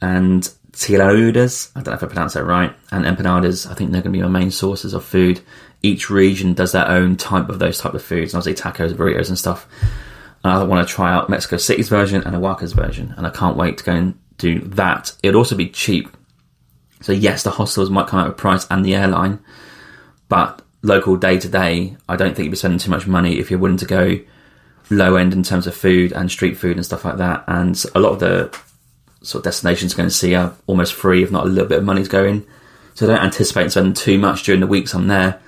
and 0.00 0.50
tlayudas. 0.72 1.70
I 1.74 1.80
don't 1.80 1.92
know 1.92 1.96
if 1.96 2.02
I 2.02 2.06
pronounced 2.06 2.34
that 2.34 2.44
right. 2.44 2.74
And 2.90 3.04
empanadas. 3.04 3.70
I 3.70 3.74
think 3.74 3.90
they're 3.90 4.02
going 4.02 4.12
to 4.12 4.18
be 4.18 4.22
my 4.22 4.28
main 4.28 4.50
sources 4.50 4.94
of 4.94 5.04
food. 5.04 5.40
Each 5.82 6.10
region 6.10 6.54
does 6.54 6.72
their 6.72 6.86
own 6.88 7.16
type 7.16 7.48
of 7.48 7.58
those 7.58 7.78
type 7.78 7.94
of 7.94 8.02
foods. 8.02 8.34
Obviously 8.34 8.62
tacos, 8.62 8.92
burritos, 8.92 9.28
and 9.28 9.38
stuff. 9.38 9.66
And 10.44 10.52
I 10.52 10.62
want 10.62 10.86
to 10.86 10.94
try 10.94 11.12
out 11.12 11.28
Mexico 11.28 11.56
City's 11.56 11.88
version 11.88 12.22
and 12.22 12.36
Oaxaca's 12.36 12.72
version, 12.72 13.12
and 13.16 13.26
I 13.26 13.30
can't 13.30 13.56
wait 13.56 13.78
to 13.78 13.84
go 13.84 13.92
and 13.92 14.18
do 14.36 14.60
that. 14.60 15.12
It'd 15.22 15.34
also 15.34 15.56
be 15.56 15.68
cheap. 15.68 16.08
So 17.00 17.12
yes, 17.12 17.42
the 17.42 17.50
hostels 17.50 17.90
might 17.90 18.08
come 18.08 18.20
out 18.20 18.28
with 18.28 18.36
price 18.36 18.66
and 18.70 18.84
the 18.84 18.94
airline, 18.94 19.38
but 20.28 20.62
local 20.82 21.16
day 21.16 21.38
to 21.38 21.48
day, 21.48 21.96
I 22.08 22.16
don't 22.16 22.34
think 22.34 22.46
you'd 22.46 22.50
be 22.50 22.56
spending 22.56 22.78
too 22.78 22.90
much 22.90 23.06
money 23.06 23.38
if 23.38 23.50
you're 23.50 23.60
willing 23.60 23.76
to 23.78 23.86
go 23.86 24.18
low 24.90 25.16
end 25.16 25.32
in 25.32 25.42
terms 25.42 25.66
of 25.66 25.74
food 25.74 26.12
and 26.12 26.30
street 26.30 26.56
food 26.56 26.76
and 26.76 26.84
stuff 26.84 27.04
like 27.04 27.18
that. 27.18 27.44
And 27.46 27.82
a 27.94 28.00
lot 28.00 28.12
of 28.12 28.20
the 28.20 28.58
sort 29.22 29.40
of 29.40 29.44
destinations 29.44 29.94
going 29.94 30.08
to 30.08 30.14
see 30.14 30.34
are 30.34 30.54
almost 30.66 30.94
free, 30.94 31.22
if 31.22 31.30
not 31.30 31.46
a 31.46 31.48
little 31.48 31.68
bit 31.68 31.78
of 31.78 31.84
money's 31.84 32.08
going. 32.08 32.46
So 32.94 33.06
don't 33.06 33.22
anticipate 33.22 33.70
spending 33.70 33.94
too 33.94 34.18
much 34.18 34.42
during 34.42 34.60
the 34.60 34.66
weeks 34.66 34.94
I'm 34.94 35.08
there. 35.08 35.40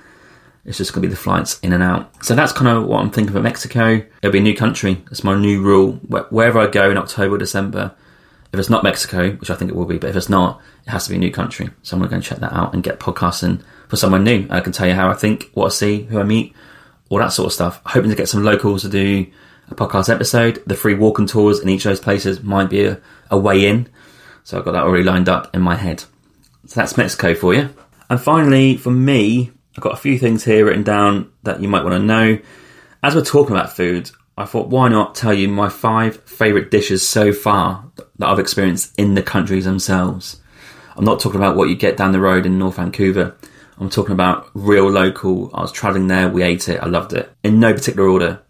It's 0.63 0.77
just 0.77 0.93
going 0.93 1.01
to 1.01 1.07
be 1.07 1.13
the 1.13 1.19
flights 1.19 1.59
in 1.61 1.73
and 1.73 1.81
out. 1.81 2.23
So 2.23 2.35
that's 2.35 2.53
kind 2.53 2.67
of 2.67 2.85
what 2.85 3.01
I'm 3.01 3.09
thinking 3.09 3.33
for 3.33 3.41
Mexico. 3.41 4.03
It'll 4.21 4.31
be 4.31 4.37
a 4.37 4.43
new 4.43 4.55
country. 4.55 5.03
It's 5.09 5.23
my 5.23 5.35
new 5.35 5.61
rule. 5.61 5.93
Wherever 6.29 6.59
I 6.59 6.67
go 6.67 6.91
in 6.91 6.97
October, 6.97 7.37
December, 7.37 7.95
if 8.53 8.59
it's 8.59 8.69
not 8.69 8.83
Mexico, 8.83 9.31
which 9.31 9.49
I 9.49 9.55
think 9.55 9.71
it 9.71 9.75
will 9.75 9.85
be, 9.85 9.97
but 9.97 10.09
if 10.09 10.15
it's 10.15 10.29
not, 10.29 10.61
it 10.85 10.89
has 10.89 11.05
to 11.05 11.11
be 11.11 11.15
a 11.15 11.19
new 11.19 11.31
country. 11.31 11.69
So 11.83 11.95
I'm 11.95 11.99
going 11.99 12.09
to 12.09 12.11
go 12.11 12.15
and 12.15 12.23
check 12.23 12.39
that 12.39 12.53
out 12.53 12.73
and 12.73 12.83
get 12.83 12.99
podcasts 12.99 13.41
podcasting 13.41 13.63
for 13.87 13.95
someone 13.95 14.23
new. 14.23 14.47
I 14.49 14.59
can 14.59 14.73
tell 14.73 14.87
you 14.87 14.93
how 14.93 15.09
I 15.09 15.13
think, 15.13 15.49
what 15.53 15.67
I 15.67 15.69
see, 15.69 16.03
who 16.03 16.19
I 16.19 16.23
meet, 16.23 16.53
all 17.09 17.19
that 17.19 17.33
sort 17.33 17.47
of 17.47 17.53
stuff. 17.53 17.81
Hoping 17.85 18.09
to 18.09 18.15
get 18.15 18.29
some 18.29 18.43
locals 18.43 18.81
to 18.81 18.89
do 18.89 19.27
a 19.69 19.75
podcast 19.75 20.13
episode. 20.13 20.61
The 20.65 20.75
free 20.75 20.95
walking 20.95 21.27
tours 21.27 21.59
in 21.59 21.69
each 21.69 21.85
of 21.85 21.91
those 21.91 21.99
places 21.99 22.43
might 22.43 22.69
be 22.69 22.85
a, 22.85 22.99
a 23.29 23.37
way 23.37 23.67
in. 23.67 23.89
So 24.43 24.57
I've 24.57 24.65
got 24.65 24.71
that 24.71 24.83
already 24.83 25.03
lined 25.03 25.29
up 25.29 25.55
in 25.55 25.61
my 25.61 25.75
head. 25.75 26.03
So 26.65 26.79
that's 26.79 26.97
Mexico 26.97 27.35
for 27.35 27.53
you. 27.53 27.69
And 28.09 28.19
finally, 28.19 28.77
for 28.77 28.91
me, 28.91 29.51
I've 29.75 29.83
got 29.83 29.93
a 29.93 29.97
few 29.97 30.17
things 30.17 30.43
here 30.43 30.65
written 30.65 30.83
down 30.83 31.31
that 31.43 31.61
you 31.61 31.67
might 31.67 31.83
want 31.83 31.95
to 31.95 31.99
know. 31.99 32.39
As 33.03 33.15
we're 33.15 33.23
talking 33.23 33.55
about 33.55 33.75
food, 33.75 34.11
I 34.37 34.45
thought, 34.45 34.69
why 34.69 34.89
not 34.89 35.15
tell 35.15 35.33
you 35.33 35.47
my 35.47 35.69
five 35.69 36.23
favourite 36.23 36.71
dishes 36.71 37.07
so 37.07 37.33
far 37.33 37.91
that 38.17 38.27
I've 38.27 38.39
experienced 38.39 38.97
in 38.97 39.15
the 39.15 39.23
countries 39.23 39.65
themselves. 39.65 40.39
I'm 40.95 41.05
not 41.05 41.19
talking 41.19 41.39
about 41.39 41.55
what 41.55 41.69
you 41.69 41.75
get 41.75 41.97
down 41.97 42.11
the 42.11 42.19
road 42.19 42.45
in 42.45 42.57
North 42.57 42.75
Vancouver. 42.75 43.35
I'm 43.77 43.89
talking 43.89 44.13
about 44.13 44.49
real 44.53 44.89
local. 44.89 45.49
I 45.53 45.61
was 45.61 45.71
travelling 45.71 46.07
there, 46.07 46.29
we 46.29 46.43
ate 46.43 46.69
it, 46.69 46.81
I 46.81 46.85
loved 46.85 47.13
it. 47.13 47.31
In 47.43 47.59
no 47.59 47.73
particular 47.73 48.07
order, 48.07 48.41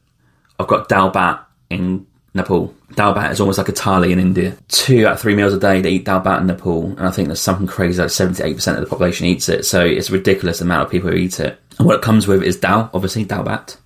I've 0.59 0.67
got 0.67 0.89
dal 0.89 1.11
bhat 1.11 1.45
in 1.69 2.05
Nepal. 2.33 2.73
Dal 2.95 3.15
bhat 3.15 3.31
is 3.31 3.39
almost 3.39 3.57
like 3.57 3.69
a 3.69 3.73
thali 3.73 4.11
in 4.11 4.19
India. 4.19 4.57
Two 4.67 5.07
out 5.07 5.13
of 5.13 5.21
three 5.21 5.35
meals 5.35 5.53
a 5.53 5.59
day 5.59 5.81
they 5.81 5.91
eat 5.91 6.05
dal 6.05 6.21
bhat 6.21 6.41
in 6.41 6.47
Nepal, 6.47 6.85
and 6.85 7.07
I 7.07 7.11
think 7.11 7.27
there's 7.27 7.41
something 7.41 7.67
crazy 7.67 8.01
like 8.01 8.09
78% 8.09 8.75
of 8.75 8.81
the 8.81 8.85
population 8.85 9.25
eats 9.25 9.49
it. 9.49 9.65
So 9.65 9.85
it's 9.85 10.09
a 10.09 10.13
ridiculous 10.13 10.61
amount 10.61 10.85
of 10.85 10.91
people 10.91 11.09
who 11.09 11.15
eat 11.15 11.39
it. 11.39 11.59
And 11.77 11.87
what 11.87 11.95
it 11.95 12.01
comes 12.01 12.27
with 12.27 12.43
is 12.43 12.57
dal, 12.57 12.89
obviously 12.93 13.23
dal 13.23 13.43
bhat, 13.43 13.77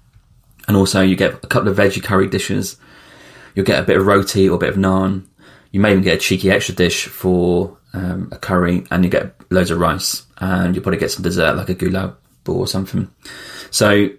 and 0.67 0.77
also 0.77 1.01
you 1.01 1.15
get 1.15 1.33
a 1.43 1.47
couple 1.47 1.69
of 1.69 1.77
veggie 1.77 2.03
curry 2.03 2.27
dishes. 2.27 2.77
You'll 3.53 3.65
get 3.65 3.81
a 3.81 3.85
bit 3.85 3.97
of 3.97 4.05
roti 4.05 4.49
or 4.49 4.55
a 4.55 4.59
bit 4.59 4.69
of 4.69 4.75
naan. 4.75 5.27
You 5.71 5.79
may 5.79 5.91
even 5.91 6.03
get 6.03 6.15
a 6.15 6.19
cheeky 6.19 6.51
extra 6.51 6.75
dish 6.75 7.05
for 7.05 7.77
um, 7.93 8.29
a 8.31 8.37
curry, 8.37 8.85
and 8.91 9.03
you 9.03 9.09
get 9.09 9.35
loads 9.51 9.71
of 9.71 9.79
rice, 9.79 10.25
and 10.37 10.75
you 10.75 10.81
probably 10.81 10.99
get 10.99 11.11
some 11.11 11.23
dessert 11.23 11.55
like 11.55 11.69
a 11.69 11.75
gulab 11.75 12.15
or 12.47 12.67
something. 12.67 13.09
So, 13.71 14.09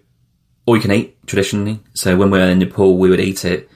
all 0.66 0.76
you 0.76 0.82
can 0.82 0.92
eat 0.92 1.16
traditionally. 1.26 1.80
So 1.94 2.16
when 2.16 2.30
we 2.30 2.38
were 2.38 2.44
in 2.46 2.58
Nepal, 2.58 2.98
we 2.98 3.08
would 3.08 3.20
eat 3.20 3.44
it, 3.44 3.70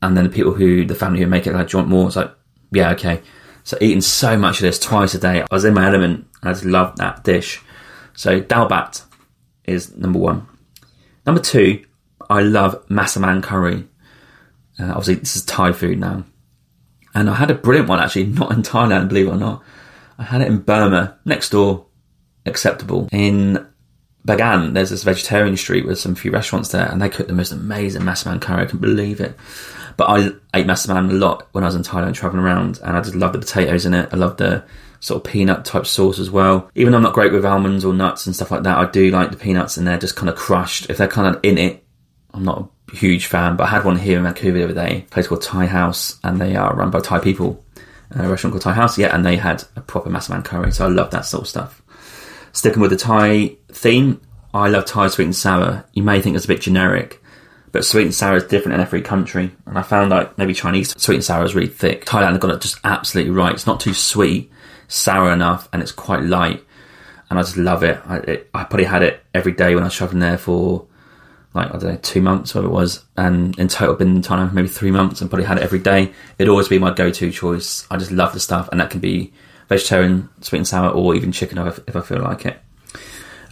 and 0.00 0.16
then 0.16 0.24
the 0.24 0.30
people 0.30 0.52
who 0.52 0.84
the 0.84 0.94
family 0.94 1.20
who 1.20 1.26
make 1.26 1.46
it 1.46 1.52
like, 1.52 1.68
do 1.68 1.76
you 1.76 1.78
want 1.80 1.90
more? 1.90 2.06
It's 2.06 2.16
like, 2.16 2.32
yeah, 2.70 2.90
okay. 2.92 3.22
So 3.64 3.76
eating 3.80 4.00
so 4.00 4.36
much 4.36 4.56
of 4.56 4.62
this 4.62 4.78
twice 4.78 5.14
a 5.14 5.18
day, 5.18 5.42
I 5.42 5.46
was 5.50 5.64
in 5.64 5.74
my 5.74 5.86
element. 5.86 6.26
I 6.42 6.52
just 6.52 6.64
loved 6.64 6.98
that 6.98 7.22
dish. 7.22 7.60
So 8.14 8.40
dal 8.40 8.68
bhat 8.68 9.04
is 9.64 9.96
number 9.96 10.18
one. 10.18 10.46
Number 11.24 11.40
two, 11.40 11.84
I 12.30 12.42
love 12.42 12.86
massaman 12.88 13.42
curry. 13.42 13.86
Uh, 14.78 14.90
obviously, 14.90 15.14
this 15.16 15.36
is 15.36 15.44
Thai 15.44 15.72
food 15.72 15.98
now. 15.98 16.24
And 17.14 17.28
I 17.28 17.34
had 17.34 17.50
a 17.50 17.54
brilliant 17.54 17.88
one 17.88 18.00
actually, 18.00 18.26
not 18.26 18.52
in 18.52 18.62
Thailand, 18.62 19.08
believe 19.08 19.28
it 19.28 19.32
or 19.32 19.36
not. 19.36 19.62
I 20.18 20.24
had 20.24 20.40
it 20.40 20.48
in 20.48 20.58
Burma, 20.60 21.18
next 21.24 21.50
door, 21.50 21.86
acceptable. 22.46 23.08
In 23.12 23.66
Bagan, 24.26 24.72
there's 24.74 24.90
this 24.90 25.02
vegetarian 25.02 25.56
street 25.56 25.86
with 25.86 25.98
some 25.98 26.14
few 26.14 26.30
restaurants 26.30 26.70
there, 26.70 26.86
and 26.86 27.02
they 27.02 27.08
cook 27.08 27.26
the 27.26 27.34
most 27.34 27.52
amazing 27.52 28.02
massaman 28.02 28.40
curry. 28.40 28.62
I 28.62 28.66
can 28.66 28.78
believe 28.78 29.20
it. 29.20 29.36
But 29.96 30.08
I 30.08 30.18
ate 30.54 30.66
massaman 30.66 31.10
a 31.10 31.14
lot 31.14 31.48
when 31.52 31.64
I 31.64 31.66
was 31.66 31.74
in 31.74 31.82
Thailand 31.82 32.14
traveling 32.14 32.42
around, 32.42 32.80
and 32.84 32.96
I 32.96 33.00
just 33.00 33.16
love 33.16 33.32
the 33.32 33.38
potatoes 33.38 33.84
in 33.84 33.94
it. 33.94 34.08
I 34.12 34.16
love 34.16 34.36
the 34.36 34.64
sort 35.00 35.24
of 35.24 35.30
peanut 35.30 35.64
type 35.64 35.86
sauce 35.86 36.20
as 36.20 36.30
well. 36.30 36.70
Even 36.76 36.92
though 36.92 36.98
I'm 36.98 37.02
not 37.02 37.12
great 37.12 37.32
with 37.32 37.44
almonds 37.44 37.84
or 37.84 37.92
nuts 37.92 38.26
and 38.26 38.34
stuff 38.34 38.52
like 38.52 38.62
that, 38.62 38.78
I 38.78 38.88
do 38.88 39.10
like 39.10 39.32
the 39.32 39.36
peanuts 39.36 39.76
and 39.76 39.86
they're 39.86 39.98
just 39.98 40.14
kind 40.14 40.30
of 40.30 40.36
crushed. 40.36 40.88
If 40.88 40.96
they're 40.96 41.08
kind 41.08 41.34
of 41.34 41.40
in 41.42 41.58
it, 41.58 41.81
I'm 42.34 42.44
not 42.44 42.70
a 42.92 42.96
huge 42.96 43.26
fan, 43.26 43.56
but 43.56 43.64
I 43.64 43.68
had 43.68 43.84
one 43.84 43.98
here 43.98 44.18
in 44.18 44.24
Vancouver 44.24 44.58
the 44.58 44.64
other 44.64 44.74
day, 44.74 45.04
a 45.06 45.10
place 45.10 45.26
called 45.26 45.42
Thai 45.42 45.66
House, 45.66 46.18
and 46.24 46.40
they 46.40 46.56
are 46.56 46.74
run 46.74 46.90
by 46.90 47.00
Thai 47.00 47.18
people. 47.18 47.64
A 48.10 48.28
restaurant 48.28 48.52
called 48.52 48.62
Thai 48.62 48.74
House, 48.74 48.98
yeah, 48.98 49.14
and 49.14 49.24
they 49.24 49.36
had 49.36 49.64
a 49.76 49.80
proper 49.80 50.10
massaman 50.10 50.44
curry, 50.44 50.72
so 50.72 50.84
I 50.84 50.88
love 50.88 51.10
that 51.10 51.24
sort 51.24 51.42
of 51.42 51.48
stuff. 51.48 51.82
Sticking 52.52 52.82
with 52.82 52.90
the 52.90 52.96
Thai 52.96 53.56
theme, 53.72 54.20
I 54.52 54.68
love 54.68 54.84
Thai 54.84 55.08
sweet 55.08 55.24
and 55.24 55.36
sour. 55.36 55.84
You 55.94 56.02
may 56.02 56.20
think 56.20 56.36
it's 56.36 56.44
a 56.44 56.48
bit 56.48 56.60
generic, 56.60 57.22
but 57.72 57.86
sweet 57.86 58.04
and 58.04 58.14
sour 58.14 58.36
is 58.36 58.44
different 58.44 58.74
in 58.74 58.80
every 58.80 59.00
country. 59.00 59.50
And 59.64 59.78
I 59.78 59.82
found 59.82 60.10
like 60.10 60.36
maybe 60.36 60.52
Chinese 60.52 60.94
sweet 61.00 61.16
and 61.16 61.24
sour 61.24 61.44
is 61.44 61.54
really 61.54 61.68
thick. 61.68 62.04
Thailand 62.04 62.38
got 62.40 62.50
it 62.50 62.60
just 62.60 62.78
absolutely 62.84 63.32
right. 63.32 63.54
It's 63.54 63.66
not 63.66 63.80
too 63.80 63.94
sweet, 63.94 64.50
sour 64.88 65.32
enough, 65.32 65.70
and 65.72 65.80
it's 65.80 65.92
quite 65.92 66.22
light. 66.22 66.62
And 67.30 67.38
I 67.38 67.42
just 67.42 67.56
love 67.56 67.82
it. 67.82 67.98
I, 68.04 68.16
it, 68.18 68.50
I 68.52 68.64
probably 68.64 68.84
had 68.84 69.02
it 69.02 69.24
every 69.32 69.52
day 69.52 69.74
when 69.74 69.84
I 69.84 69.86
was 69.86 69.94
traveling 69.94 70.20
there 70.20 70.36
for 70.36 70.86
like 71.54 71.68
I 71.68 71.78
don't 71.78 71.84
know 71.84 71.96
two 71.96 72.22
months, 72.22 72.54
whatever 72.54 72.72
it 72.72 72.74
was, 72.74 73.04
and 73.16 73.58
in 73.58 73.68
total 73.68 73.94
been 73.94 74.16
in 74.16 74.22
Thailand 74.22 74.48
for 74.48 74.54
maybe 74.54 74.68
three 74.68 74.90
months, 74.90 75.20
and 75.20 75.30
probably 75.30 75.46
had 75.46 75.58
it 75.58 75.62
every 75.62 75.78
day. 75.78 76.12
It'd 76.38 76.48
always 76.48 76.68
be 76.68 76.78
my 76.78 76.92
go-to 76.92 77.30
choice. 77.30 77.86
I 77.90 77.96
just 77.96 78.10
love 78.10 78.32
the 78.32 78.40
stuff, 78.40 78.68
and 78.70 78.80
that 78.80 78.90
can 78.90 79.00
be 79.00 79.32
vegetarian, 79.68 80.28
sweet 80.40 80.58
and 80.58 80.68
sour, 80.68 80.90
or 80.90 81.14
even 81.14 81.32
chicken 81.32 81.58
if, 81.58 81.80
if 81.86 81.96
I 81.96 82.00
feel 82.00 82.20
like 82.20 82.46
it. 82.46 82.58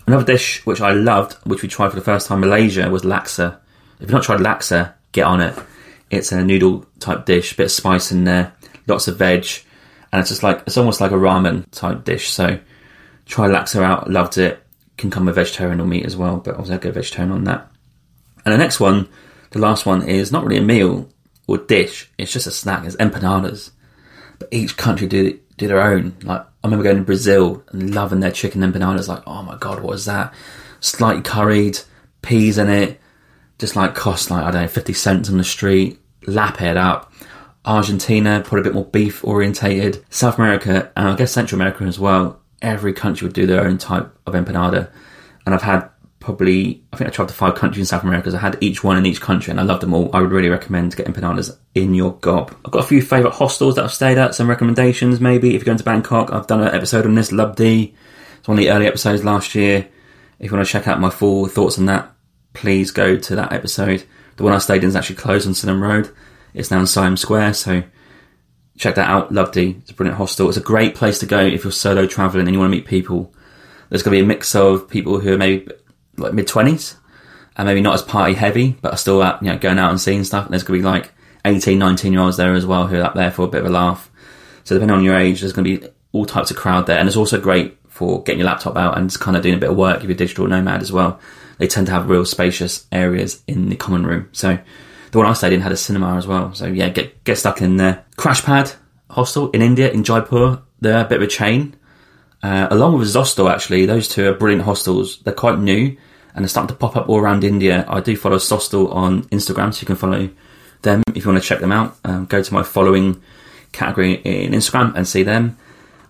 Another 0.07 0.25
dish 0.25 0.65
which 0.67 0.81
I 0.81 0.93
loved, 0.93 1.35
which 1.45 1.63
we 1.63 1.69
tried 1.69 1.91
for 1.91 1.97
the 1.97 2.03
first 2.03 2.27
time 2.27 2.43
in 2.43 2.49
Malaysia, 2.49 2.89
was 2.91 3.03
laksa. 3.03 3.59
If 3.97 4.03
you've 4.03 4.11
not 4.11 4.23
tried 4.23 4.41
laksa, 4.41 4.95
get 5.13 5.25
on 5.25 5.41
it. 5.41 5.59
It's 6.11 6.33
a 6.33 6.43
noodle 6.43 6.87
type 6.99 7.27
dish, 7.27 7.57
bit 7.57 7.67
of 7.67 7.71
spice 7.71 8.11
in 8.11 8.25
there, 8.25 8.53
lots 8.87 9.09
of 9.09 9.19
veg, 9.19 9.47
and 10.13 10.21
it's 10.21 10.31
just 10.31 10.43
like 10.43 10.63
it's 10.67 10.77
almost 10.77 11.01
like 11.01 11.13
a 11.13 11.17
ramen 11.17 11.71
type 11.71 12.05
dish. 12.05 12.31
So 12.31 12.59
try 13.27 13.47
laksa 13.49 13.83
out, 13.83 14.11
loved 14.11 14.39
it. 14.39 14.65
Can 14.97 15.11
come 15.11 15.27
with 15.27 15.37
vegetarian 15.37 15.81
or 15.81 15.87
meat 15.87 16.05
as 16.05 16.17
well, 16.17 16.39
but 16.39 16.57
obviously 16.57 16.75
I 16.75 16.79
go 16.79 16.91
vegetarian 16.91 17.33
on 17.33 17.45
that. 17.45 17.71
And 18.45 18.53
the 18.53 18.59
next 18.59 18.81
one, 18.81 19.09
the 19.51 19.59
last 19.59 19.87
one, 19.87 20.03
is 20.03 20.33
not 20.33 20.45
really 20.45 20.59
a 20.59 20.63
meal 20.63 21.09
or 21.47 21.59
dish. 21.59 22.11
It's 22.19 22.33
just 22.33 22.47
a 22.47 22.51
snack. 22.51 22.85
It's 22.85 22.97
empanadas. 22.97 23.71
But 24.39 24.49
each 24.51 24.77
country 24.77 25.07
do 25.07 25.39
do 25.57 25.69
their 25.69 25.83
own. 25.83 26.17
Like 26.23 26.41
I 26.41 26.67
remember 26.67 26.85
going 26.85 26.97
to 26.97 27.03
Brazil 27.03 27.63
and 27.71 27.95
loving 27.95 28.21
their 28.21 28.31
chicken 28.31 28.63
empanadas. 28.63 29.09
Like, 29.09 29.23
oh 29.27 29.43
my 29.43 29.57
god, 29.57 29.81
what 29.81 29.95
is 29.95 30.07
that? 30.07 30.33
Slightly 30.81 31.23
curried, 31.23 31.79
peas 32.23 32.59
in 32.59 32.69
it. 32.71 33.01
Just 33.59 33.77
like 33.77 33.95
cost 33.95 34.31
like 34.31 34.45
I 34.45 34.51
don't 34.51 34.63
know, 34.63 34.69
fifty 34.69 34.93
cents 34.93 35.29
on 35.29 35.39
the 35.39 35.45
street. 35.45 36.01
Lap 36.27 36.61
it 36.63 36.77
up. 36.77 37.13
Argentina, 37.65 38.41
probably 38.43 38.61
a 38.61 38.65
bit 38.65 38.75
more 38.75 38.87
beef 38.87 39.23
orientated. 39.23 40.05
South 40.09 40.39
America, 40.39 40.91
and 40.97 41.09
I 41.09 41.17
guess 41.17 41.33
Central 41.33 41.61
America 41.61 41.85
as 41.85 41.99
well. 41.99 42.41
Every 42.63 42.93
country 42.93 43.27
would 43.27 43.35
do 43.35 43.47
their 43.47 43.67
own 43.67 43.79
type 43.79 44.11
of 44.27 44.35
empanada, 44.35 44.91
and 45.45 45.55
I've 45.55 45.63
had 45.63 45.91
probably 46.21 46.85
I 46.93 46.97
think 46.97 47.09
I 47.09 47.13
traveled 47.13 47.31
to 47.31 47.35
five 47.35 47.55
countries 47.57 47.81
in 47.81 47.87
South 47.87 48.05
America. 48.05 48.31
So 48.31 48.37
I 48.37 48.41
had 48.41 48.59
each 48.61 48.85
one 48.85 48.97
in 48.97 49.07
each 49.07 49.21
country, 49.21 49.51
and 49.51 49.59
I 49.59 49.65
loved 49.65 49.83
them 49.83 49.95
all. 49.95 50.11
I 50.15 50.21
would 50.21 50.31
really 50.31 50.51
recommend 50.51 50.95
getting 50.95 51.13
empanadas 51.13 51.57
in 51.75 51.95
your 51.95 52.13
gob. 52.13 52.55
I've 52.65 52.71
got 52.71 52.85
a 52.85 52.87
few 52.87 53.03
favourite 53.03 53.35
hostels 53.35 53.75
that 53.75 53.85
I've 53.85 53.93
stayed 53.93 54.19
at. 54.19 54.35
Some 54.35 54.49
recommendations, 54.49 55.21
maybe 55.21 55.49
if 55.49 55.55
you're 55.55 55.65
going 55.65 55.79
to 55.79 55.85
Bangkok. 55.85 56.33
I've 56.33 56.47
done 56.47 56.63
an 56.63 56.75
episode 56.75 57.07
on 57.07 57.15
this. 57.15 57.33
Lub 57.33 57.57
D. 57.57 57.95
It's 58.39 58.49
one 58.49 58.59
of 58.59 58.63
the 58.63 58.71
early 58.71 58.87
episodes 58.87 59.25
last 59.25 59.55
year. 59.55 59.89
If 60.39 60.51
you 60.51 60.57
want 60.57 60.67
to 60.67 60.73
check 60.73 60.87
out 60.87 61.01
my 61.01 61.11
full 61.11 61.47
thoughts 61.47 61.79
on 61.79 61.87
that, 61.87 62.13
please 62.55 62.91
go 62.91 63.17
to 63.17 63.37
that 63.37 63.53
episode. 63.53 64.05
The 64.37 64.45
one 64.45 64.53
I 64.53 64.59
stayed 64.59 64.83
in 64.83 64.89
is 64.89 64.97
actually 64.97 65.17
closed 65.17 65.47
on 65.47 65.53
Silom 65.53 65.83
Road. 65.83 66.11
It's 66.55 66.71
now 66.71 66.81
in 66.81 66.87
Siam 66.87 67.17
Square, 67.17 67.55
so 67.55 67.83
check 68.79 68.95
that 68.95 69.09
out. 69.09 69.33
Lub 69.33 69.53
D. 69.53 69.77
It's 69.81 69.91
a 69.91 69.95
brilliant 69.95 70.17
hostel. 70.17 70.49
It's 70.49 70.57
a 70.57 70.63
great 70.63 70.95
place 70.95 71.19
to 71.19 71.27
go 71.27 71.41
if 71.41 71.65
you're 71.65 71.73
solo 71.73 72.07
travelling 72.07 72.47
and 72.47 72.55
you 72.55 72.59
want 72.59 72.73
to 72.73 72.77
meet 72.77 72.87
people. 72.87 73.35
There's 73.91 74.03
going 74.03 74.17
to 74.17 74.23
be 74.23 74.25
a 74.25 74.27
mix 74.27 74.55
of 74.55 74.89
people 74.89 75.21
who 75.21 75.35
are 75.35 75.39
maybe 75.39 75.71
like 76.21 76.35
mid 76.35 76.47
twenties, 76.47 76.97
and 77.57 77.67
maybe 77.67 77.81
not 77.81 77.95
as 77.95 78.03
party 78.03 78.35
heavy, 78.35 78.77
but 78.81 78.93
are 78.93 78.97
still 78.97 79.23
out, 79.23 79.43
you 79.43 79.49
know, 79.49 79.59
going 79.59 79.79
out 79.79 79.91
and 79.91 80.01
seeing 80.01 80.25
stuff. 80.25 80.45
And 80.45 80.53
there's 80.53 80.63
going 80.63 80.81
to 80.81 80.83
be 80.83 80.91
like 80.91 81.13
18, 81.45 81.79
19 81.79 82.13
year 82.13 82.23
olds 82.23 82.37
there 82.37 82.55
as 82.55 82.67
well 82.67 82.87
who 82.87 82.99
are 82.99 83.05
up 83.05 83.15
there 83.15 83.31
for 83.31 83.43
a 83.43 83.49
bit 83.49 83.61
of 83.61 83.67
a 83.67 83.71
laugh. 83.71 84.11
So 84.65 84.75
depending 84.75 84.97
on 84.97 85.05
your 85.05 85.17
age, 85.17 85.41
there's 85.41 85.53
going 85.53 85.65
to 85.65 85.79
be 85.79 85.89
all 86.13 86.27
types 86.27 86.51
of 86.51 86.57
crowd 86.57 86.87
there, 86.87 86.99
and 86.99 87.09
it's 87.09 87.17
also 87.17 87.41
great 87.41 87.77
for 87.89 88.23
getting 88.23 88.39
your 88.39 88.47
laptop 88.47 88.77
out 88.77 88.97
and 88.97 89.11
just 89.11 89.21
kind 89.21 89.37
of 89.37 89.43
doing 89.43 89.55
a 89.55 89.59
bit 89.59 89.71
of 89.71 89.77
work 89.77 89.99
if 89.99 90.05
you're 90.05 90.13
a 90.13 90.15
digital 90.15 90.47
nomad 90.47 90.81
as 90.81 90.93
well. 90.93 91.21
They 91.59 91.67
tend 91.67 91.87
to 91.89 91.93
have 91.93 92.09
real 92.09 92.25
spacious 92.25 92.87
areas 92.91 93.43
in 93.47 93.69
the 93.69 93.77
common 93.77 94.07
room. 94.07 94.29
So 94.33 94.59
the 95.11 95.19
one 95.19 95.27
I 95.27 95.33
stayed 95.35 95.53
in 95.53 95.61
had 95.61 95.73
a 95.73 95.77
cinema 95.77 96.17
as 96.17 96.27
well. 96.27 96.55
So 96.55 96.67
yeah, 96.67 96.89
get 96.89 97.23
get 97.25 97.37
stuck 97.37 97.61
in 97.61 97.77
there. 97.77 98.05
Crash 98.17 98.43
Pad 98.43 98.73
Hostel 99.11 99.51
in 99.51 99.61
India 99.61 99.91
in 99.91 100.05
Jaipur. 100.05 100.63
They're 100.81 101.05
a 101.05 101.09
bit 101.09 101.17
of 101.17 101.23
a 101.23 101.27
chain. 101.27 101.77
Uh, 102.43 102.69
along 102.71 102.99
with 102.99 103.09
Zostel, 103.09 103.53
actually, 103.53 103.85
those 103.85 104.09
two 104.09 104.27
are 104.27 104.33
brilliant 104.33 104.65
hostels. 104.65 105.19
They're 105.19 105.35
quite 105.35 105.59
new 105.59 105.99
and 106.35 106.45
they're 106.45 106.49
starting 106.49 106.75
to 106.75 106.79
pop 106.79 106.97
up 106.97 107.09
all 107.09 107.19
around 107.19 107.45
India. 107.45 107.85
I 107.89 108.01
do 108.01 108.17
follow 108.17 108.37
Zostel 108.37 108.93
on 108.95 109.25
Instagram, 109.25 109.75
so 109.75 109.83
you 109.83 109.87
can 109.87 109.97
follow 109.97 110.29
them 110.83 111.03
if 111.15 111.25
you 111.25 111.31
want 111.31 111.43
to 111.43 111.49
check 111.49 111.61
them 111.61 111.73
out. 111.73 111.97
Um, 112.05 112.27
go 112.27 112.43
to 112.43 112.55
my 112.55 112.63
following 112.63 113.21
category 113.73 114.15
in 114.15 114.53
Instagram 114.53 114.95
and 114.95 115.07
see 115.07 115.23
them. 115.23 115.57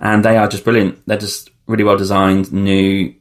And 0.01 0.25
they 0.25 0.37
are 0.37 0.49
just 0.49 0.65
brilliant. 0.65 1.07
They're 1.07 1.19
just 1.19 1.51
really 1.67 1.85
well 1.85 1.97
designed, 1.97 2.53
new 2.53 3.15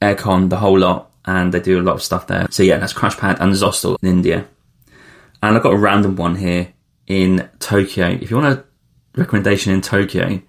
aircon, 0.00 0.48
the 0.48 0.56
whole 0.56 0.78
lot, 0.78 1.10
and 1.24 1.52
they 1.52 1.60
do 1.60 1.80
a 1.80 1.82
lot 1.82 1.94
of 1.94 2.02
stuff 2.02 2.26
there. 2.26 2.46
So 2.50 2.62
yeah, 2.62 2.78
that's 2.78 2.92
Crashpad 2.92 3.40
and 3.40 3.52
Zostel 3.52 3.96
in 4.02 4.08
India. 4.08 4.46
And 5.42 5.56
I've 5.56 5.62
got 5.62 5.72
a 5.72 5.78
random 5.78 6.16
one 6.16 6.36
here 6.36 6.72
in 7.06 7.48
Tokyo. 7.58 8.08
If 8.08 8.30
you 8.30 8.36
want 8.36 8.58
a 8.58 8.64
recommendation 9.16 9.72
in 9.72 9.80
Tokyo, 9.80 10.40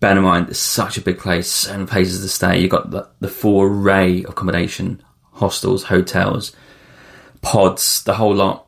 bear 0.00 0.16
in 0.16 0.22
mind 0.22 0.48
it's 0.48 0.58
such 0.58 0.96
a 0.96 1.02
big 1.02 1.18
place, 1.18 1.50
so 1.50 1.72
many 1.72 1.86
places 1.86 2.22
to 2.22 2.28
stay. 2.28 2.58
You've 2.58 2.70
got 2.70 2.90
the, 2.90 3.08
the 3.20 3.28
full 3.28 3.62
array 3.62 4.24
of 4.24 4.30
accommodation, 4.30 5.02
hostels, 5.32 5.84
hotels, 5.84 6.56
pods, 7.42 8.02
the 8.02 8.14
whole 8.14 8.34
lot. 8.34 8.66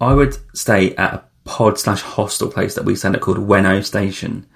I 0.00 0.14
would 0.14 0.36
stay 0.56 0.94
at 0.96 1.14
a 1.14 1.24
pod 1.44 1.78
slash 1.78 2.02
hostel 2.02 2.50
place 2.50 2.74
that 2.74 2.84
we 2.84 2.94
send 2.94 3.14
it 3.14 3.20
called 3.20 3.38
Ueno 3.38 3.84
Station. 3.84 4.46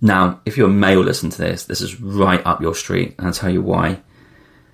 Now, 0.00 0.40
if 0.44 0.56
you're 0.56 0.68
a 0.68 0.72
male 0.72 1.00
listen 1.00 1.30
to 1.30 1.38
this, 1.38 1.64
this 1.64 1.80
is 1.80 2.00
right 2.00 2.44
up 2.46 2.60
your 2.60 2.74
street, 2.74 3.14
and 3.18 3.26
I'll 3.26 3.32
tell 3.32 3.50
you 3.50 3.62
why. 3.62 4.00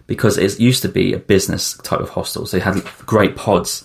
Because 0.07 0.39
it 0.39 0.59
used 0.59 0.83
to 0.83 0.89
be 0.89 1.13
a 1.13 1.19
business 1.19 1.77
type 1.79 2.01
of 2.01 2.11
hostel, 2.11 2.47
so 2.47 2.57
they 2.57 2.63
had 2.63 2.83
great 3.05 3.37
pods, 3.37 3.85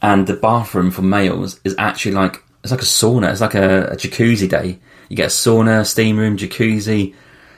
and 0.00 0.26
the 0.26 0.34
bathroom 0.34 0.90
for 0.90 1.02
males 1.02 1.60
is 1.64 1.74
actually 1.78 2.12
like 2.12 2.42
it's 2.62 2.70
like 2.70 2.82
a 2.82 2.84
sauna, 2.84 3.30
it's 3.30 3.40
like 3.40 3.54
a, 3.54 3.88
a 3.88 3.96
jacuzzi 3.96 4.48
day. 4.48 4.78
You 5.10 5.16
get 5.16 5.26
a 5.26 5.28
sauna, 5.28 5.84
steam 5.84 6.16
room, 6.16 6.38
jacuzzi, 6.38 7.14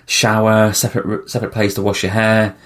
shower, 0.06 0.73
separate 0.73 1.30
separate 1.30 1.52
place 1.52 1.75
to 1.75 1.82
wash 1.82 2.02
your 2.02 2.11
hair. 2.11 2.56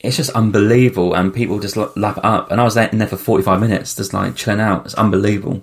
It's 0.00 0.16
just 0.16 0.30
unbelievable, 0.30 1.14
and 1.14 1.32
people 1.32 1.60
just 1.60 1.76
lap 1.76 2.18
up. 2.24 2.50
And 2.50 2.60
I 2.60 2.64
was 2.64 2.74
there 2.74 2.88
in 2.88 2.98
there 2.98 3.06
for 3.06 3.16
forty 3.16 3.44
five 3.44 3.60
minutes, 3.60 3.94
just 3.94 4.12
like 4.12 4.34
chilling 4.34 4.60
out. 4.60 4.86
It's 4.86 4.94
unbelievable 4.94 5.62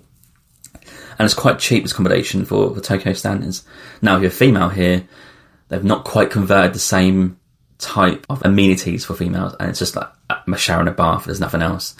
and 1.19 1.25
it's 1.25 1.33
quite 1.33 1.59
cheap 1.59 1.85
accommodation 1.85 2.45
for, 2.45 2.73
for 2.73 2.79
Tokyo 2.79 3.11
standards. 3.11 3.65
Now, 4.01 4.15
if 4.15 4.21
you're 4.21 4.29
a 4.29 4.33
female 4.33 4.69
here, 4.69 5.05
they've 5.67 5.83
not 5.83 6.05
quite 6.05 6.31
converted 6.31 6.73
the 6.73 6.79
same 6.79 7.37
type 7.77 8.25
of 8.29 8.41
amenities 8.45 9.03
for 9.05 9.13
females, 9.13 9.53
and 9.59 9.69
it's 9.69 9.79
just 9.79 9.97
like 9.97 10.07
a 10.29 10.57
shower 10.57 10.79
and 10.79 10.87
a 10.87 10.93
bath. 10.93 11.25
There's 11.25 11.41
nothing 11.41 11.61
else. 11.61 11.95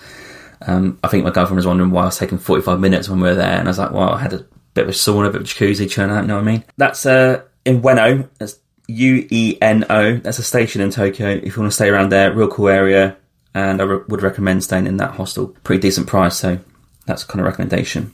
Um, 0.62 1.00
I 1.04 1.10
think 1.10 1.26
my 1.26 1.32
girlfriend 1.32 1.58
was 1.58 1.68
wondering 1.68 1.92
why 1.92 2.04
I 2.04 2.06
was 2.06 2.18
taking 2.18 2.38
45 2.38 2.80
minutes 2.80 3.10
when 3.10 3.20
we 3.20 3.28
were 3.28 3.36
there, 3.36 3.60
and 3.60 3.68
I 3.68 3.72
was 3.72 3.78
like, 3.78 3.92
well, 3.92 4.10
I 4.10 4.22
had 4.22 4.34
a 4.34 4.46
bit 4.74 4.84
of 4.86 4.90
a 4.90 4.94
sauna, 4.94 5.28
a 5.28 5.32
bit 5.32 5.42
of 5.42 5.48
a 5.48 5.50
jacuzzi, 5.50 5.90
chilling 5.90 6.12
out. 6.12 6.22
You 6.22 6.28
know 6.28 6.36
what 6.36 6.48
I 6.48 6.52
mean? 6.52 6.64
That's 6.78 7.06
uh, 7.06 7.44
in 7.66 7.82
Ueno. 7.82 8.30
That's 8.38 8.60
U 8.88 9.28
E 9.30 9.58
N 9.62 9.86
O. 9.90 10.18
That's 10.18 10.40
a 10.40 10.44
station 10.44 10.82
in 10.82 10.90
Tokyo. 10.90 11.30
If 11.30 11.56
you 11.56 11.62
want 11.62 11.72
to 11.72 11.76
stay 11.76 11.90
around 11.90 12.12
there, 12.12 12.34
real 12.34 12.48
cool 12.48 12.70
area, 12.70 13.18
and 13.54 13.82
I 13.82 13.86
re- 13.86 14.04
would 14.08 14.22
recommend 14.22 14.64
staying 14.64 14.88
in 14.88 14.98
that 14.98 15.16
hostel. 15.16 15.50
Pretty 15.64 15.82
decent 15.82 16.08
price, 16.08 16.38
so 16.38 16.60
that's 17.06 17.24
kind 17.24 17.40
of 17.40 17.46
recommendation. 17.46 18.14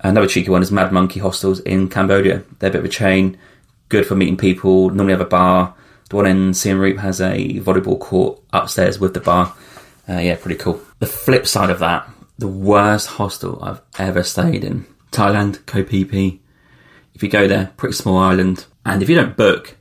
Another 0.00 0.28
cheeky 0.28 0.50
one 0.50 0.62
is 0.62 0.70
Mad 0.70 0.92
Monkey 0.92 1.20
Hostels 1.20 1.60
in 1.60 1.88
Cambodia. 1.88 2.44
They're 2.58 2.70
a 2.70 2.72
bit 2.72 2.78
of 2.78 2.84
a 2.84 2.88
chain, 2.88 3.36
good 3.88 4.06
for 4.06 4.14
meeting 4.14 4.36
people. 4.36 4.90
Normally 4.90 5.12
have 5.12 5.20
a 5.20 5.26
bar. 5.26 5.74
The 6.08 6.16
one 6.16 6.26
in 6.26 6.54
Siem 6.54 6.78
Reap 6.78 6.98
has 6.98 7.20
a 7.20 7.60
volleyball 7.60 7.98
court 7.98 8.40
upstairs 8.52 8.98
with 8.98 9.12
the 9.12 9.20
bar. 9.20 9.54
Uh, 10.08 10.18
yeah, 10.20 10.36
pretty 10.36 10.56
cool. 10.56 10.80
The 11.00 11.06
flip 11.06 11.46
side 11.46 11.68
of 11.68 11.80
that, 11.80 12.08
the 12.38 12.48
worst 12.48 13.08
hostel 13.08 13.62
I've 13.62 13.82
ever 13.98 14.22
stayed 14.22 14.64
in. 14.64 14.86
Thailand, 15.10 15.64
Koh 15.66 15.84
Phi 15.84 16.04
Phi. 16.04 16.40
If 17.14 17.22
you 17.22 17.28
go 17.28 17.48
there, 17.48 17.72
pretty 17.76 17.94
small 17.94 18.18
island, 18.18 18.66
and 18.84 19.02
if 19.02 19.08
you 19.08 19.16
don't 19.16 19.36
book, 19.36 19.76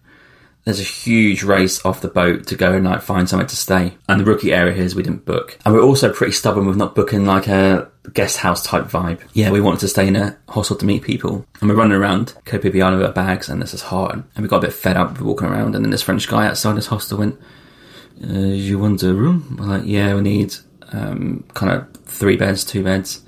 there's 0.67 0.81
a 0.81 0.83
huge 0.83 1.43
race 1.43 1.85
off 1.85 2.01
the 2.01 2.09
boat 2.09 2.47
to 2.47 2.55
go 2.57 2.73
and 2.73 2.83
like 2.83 3.01
find 3.01 3.29
somewhere 3.29 3.47
to 3.47 3.55
stay. 3.55 3.93
And 4.09 4.19
the 4.19 4.25
rookie 4.25 4.51
area 4.51 4.73
here 4.73 4.83
is 4.83 4.95
we 4.95 5.03
didn't 5.03 5.23
book. 5.23 5.57
And 5.63 5.73
we're 5.73 5.81
also 5.81 6.11
pretty 6.11 6.33
stubborn 6.33 6.65
with 6.65 6.75
not 6.75 6.93
booking 6.93 7.25
like 7.25 7.47
a 7.47 7.89
guest 8.13 8.35
house 8.35 8.65
type 8.65 8.83
vibe. 8.83 9.21
Yeah, 9.31 9.51
we 9.51 9.61
wanted 9.61 9.79
to 9.79 9.87
stay 9.87 10.09
in 10.09 10.17
a 10.17 10.37
hostel 10.49 10.75
to 10.75 10.85
meet 10.85 11.03
people. 11.03 11.45
And 11.61 11.69
we're 11.69 11.77
running 11.77 11.95
around 11.95 12.33
Koh 12.43 12.59
Phi 12.59 12.69
Phi 12.69 12.81
Island 12.81 12.97
with 12.97 13.07
our 13.07 13.13
bags 13.13 13.47
and 13.47 13.61
this 13.61 13.73
is 13.73 13.83
hot. 13.83 14.15
And 14.15 14.25
we 14.39 14.49
got 14.49 14.57
a 14.57 14.67
bit 14.67 14.73
fed 14.73 14.97
up 14.97 15.11
with 15.11 15.21
walking 15.21 15.47
around. 15.47 15.73
And 15.73 15.85
then 15.85 15.91
this 15.91 16.01
French 16.01 16.27
guy 16.27 16.45
outside 16.45 16.75
this 16.75 16.87
hostel 16.87 17.19
went, 17.19 17.39
uh, 18.21 18.33
you 18.33 18.77
want 18.77 19.03
a 19.03 19.13
room? 19.13 19.55
We're 19.57 19.67
like, 19.67 19.83
yeah, 19.85 20.15
we 20.15 20.21
need 20.21 20.53
um, 20.91 21.45
kind 21.53 21.71
of 21.71 21.93
three 22.03 22.35
beds, 22.35 22.65
two 22.65 22.83
beds. 22.83 23.21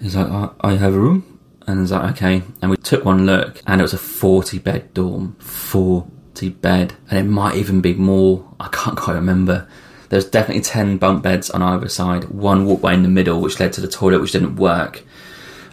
He's 0.00 0.16
like, 0.16 0.28
oh, 0.28 0.54
oh 0.60 0.68
I 0.68 0.76
have 0.76 0.94
a 0.94 0.98
room. 0.98 1.40
And 1.66 1.80
was 1.80 1.90
like, 1.90 2.12
okay. 2.12 2.42
And 2.62 2.70
we 2.70 2.76
took 2.76 3.04
one 3.04 3.26
look 3.26 3.60
and 3.66 3.80
it 3.80 3.84
was 3.84 3.92
a 3.92 3.98
40 3.98 4.58
bed 4.60 4.94
dorm. 4.94 5.36
40 5.40 6.50
bed, 6.50 6.94
and 7.10 7.18
it 7.18 7.28
might 7.28 7.56
even 7.56 7.80
be 7.80 7.94
more. 7.94 8.54
I 8.60 8.68
can't 8.68 8.96
quite 8.96 9.14
remember. 9.14 9.68
There's 10.08 10.24
definitely 10.24 10.62
10 10.62 10.98
bunk 10.98 11.22
beds 11.22 11.50
on 11.50 11.62
either 11.62 11.88
side, 11.88 12.24
one 12.28 12.64
walkway 12.64 12.94
in 12.94 13.02
the 13.02 13.08
middle, 13.08 13.40
which 13.40 13.58
led 13.58 13.72
to 13.72 13.80
the 13.80 13.88
toilet, 13.88 14.20
which 14.20 14.32
didn't 14.32 14.56
work, 14.56 15.02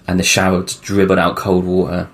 and 0.08 0.20
the 0.20 0.24
shower 0.24 0.64
just 0.64 0.82
dribbled 0.82 1.20
out 1.20 1.36
cold 1.36 1.66
water. 1.66 2.10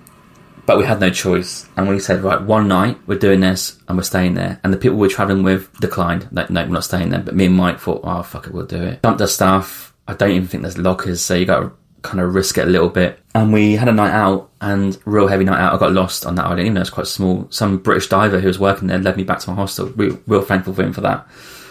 But 0.65 0.77
we 0.77 0.85
had 0.85 0.99
no 0.99 1.09
choice, 1.09 1.67
and 1.77 1.87
we 1.87 1.99
said, 1.99 2.21
right, 2.21 2.41
one 2.41 2.67
night 2.67 2.99
we're 3.07 3.17
doing 3.17 3.39
this 3.39 3.79
and 3.87 3.97
we're 3.97 4.03
staying 4.03 4.35
there. 4.35 4.59
And 4.63 4.71
the 4.71 4.77
people 4.77 4.97
we're 4.97 5.09
travelling 5.09 5.41
with 5.41 5.71
declined, 5.79 6.27
like, 6.31 6.49
no, 6.51 6.61
we're 6.63 6.69
not 6.69 6.83
staying 6.83 7.09
there. 7.09 7.21
But 7.21 7.35
me 7.35 7.45
and 7.45 7.55
Mike 7.55 7.79
thought, 7.79 8.01
oh, 8.03 8.21
fuck 8.21 8.45
it, 8.45 8.53
we'll 8.53 8.65
do 8.65 8.83
it. 8.83 9.01
Dumped 9.01 9.21
our 9.21 9.27
stuff. 9.27 9.95
I 10.07 10.13
don't 10.13 10.31
even 10.31 10.47
think 10.47 10.61
there's 10.61 10.77
lockers, 10.77 11.21
so 11.21 11.33
you 11.35 11.45
got 11.45 11.59
to 11.61 11.71
kind 12.01 12.19
of 12.19 12.33
risk 12.33 12.57
it 12.57 12.67
a 12.67 12.69
little 12.69 12.89
bit. 12.89 13.19
And 13.35 13.53
we 13.53 13.75
had 13.75 13.87
a 13.87 13.93
night 13.93 14.11
out, 14.11 14.49
and 14.61 14.97
real 15.05 15.27
heavy 15.27 15.43
night 15.45 15.59
out. 15.59 15.73
I 15.73 15.77
got 15.77 15.93
lost 15.93 16.25
on 16.25 16.35
that 16.35 16.45
island, 16.45 16.61
even 16.61 16.73
though 16.73 16.81
it's 16.81 16.89
quite 16.89 17.07
small. 17.07 17.47
Some 17.49 17.77
British 17.77 18.09
diver 18.09 18.39
who 18.39 18.47
was 18.47 18.59
working 18.59 18.87
there 18.87 18.97
led 18.97 19.17
me 19.17 19.23
back 19.23 19.39
to 19.39 19.49
my 19.49 19.55
hostel. 19.55 19.87
Real, 19.87 20.19
real 20.27 20.41
thankful 20.41 20.73
for 20.73 20.83
him 20.83 20.93
for 20.93 21.01
that, 21.01 21.27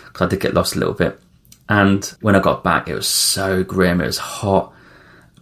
because 0.06 0.26
I 0.26 0.28
did 0.28 0.40
get 0.40 0.54
lost 0.54 0.76
a 0.76 0.78
little 0.78 0.94
bit. 0.94 1.20
And 1.68 2.04
when 2.20 2.34
I 2.34 2.40
got 2.40 2.64
back, 2.64 2.88
it 2.88 2.94
was 2.94 3.06
so 3.06 3.62
grim. 3.62 4.00
It 4.00 4.06
was 4.06 4.18
hot, 4.18 4.72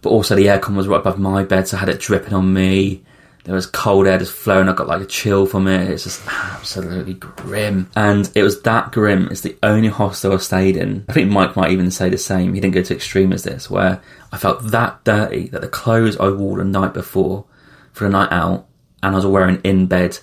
but 0.01 0.09
also 0.09 0.35
the 0.35 0.47
aircon 0.47 0.75
was 0.75 0.87
right 0.87 0.99
above 0.99 1.19
my 1.19 1.43
bed, 1.43 1.67
so 1.67 1.77
I 1.77 1.79
had 1.81 1.89
it 1.89 1.99
dripping 1.99 2.33
on 2.33 2.53
me. 2.53 3.03
There 3.47 3.55
was 3.55 3.65
cold 3.65 4.07
air 4.07 4.17
just 4.19 4.33
flowing. 4.33 4.67
I 4.67 4.73
got 4.73 4.87
like 4.87 5.01
a 5.01 5.05
chill 5.05 5.45
from 5.45 5.67
it. 5.67 5.89
It's 5.89 6.03
just 6.03 6.21
absolutely 6.27 7.13
grim. 7.13 7.89
And 7.95 8.29
it 8.35 8.43
was 8.43 8.61
that 8.63 8.91
grim. 8.91 9.29
It's 9.31 9.39
the 9.39 9.57
only 9.63 9.87
hostel 9.87 10.33
I 10.33 10.37
stayed 10.37 10.75
in. 10.75 11.05
I 11.07 11.13
think 11.13 11.31
Mike 11.31 11.55
might 11.55 11.71
even 11.71 11.89
say 11.89 12.09
the 12.09 12.17
same. 12.17 12.53
He 12.53 12.59
didn't 12.59 12.73
go 12.73 12.83
to 12.83 12.93
extreme 12.93 13.31
as 13.31 13.43
this, 13.43 13.69
where 13.69 14.01
I 14.33 14.37
felt 14.37 14.71
that 14.71 15.01
dirty 15.05 15.47
that 15.47 15.61
the 15.61 15.69
clothes 15.69 16.17
I 16.17 16.27
wore 16.27 16.57
the 16.57 16.65
night 16.65 16.93
before 16.93 17.45
for 17.93 18.03
the 18.03 18.09
night 18.09 18.33
out 18.33 18.67
and 19.01 19.13
I 19.13 19.15
was 19.15 19.25
wearing 19.25 19.61
in 19.63 19.85
bed 19.85 20.19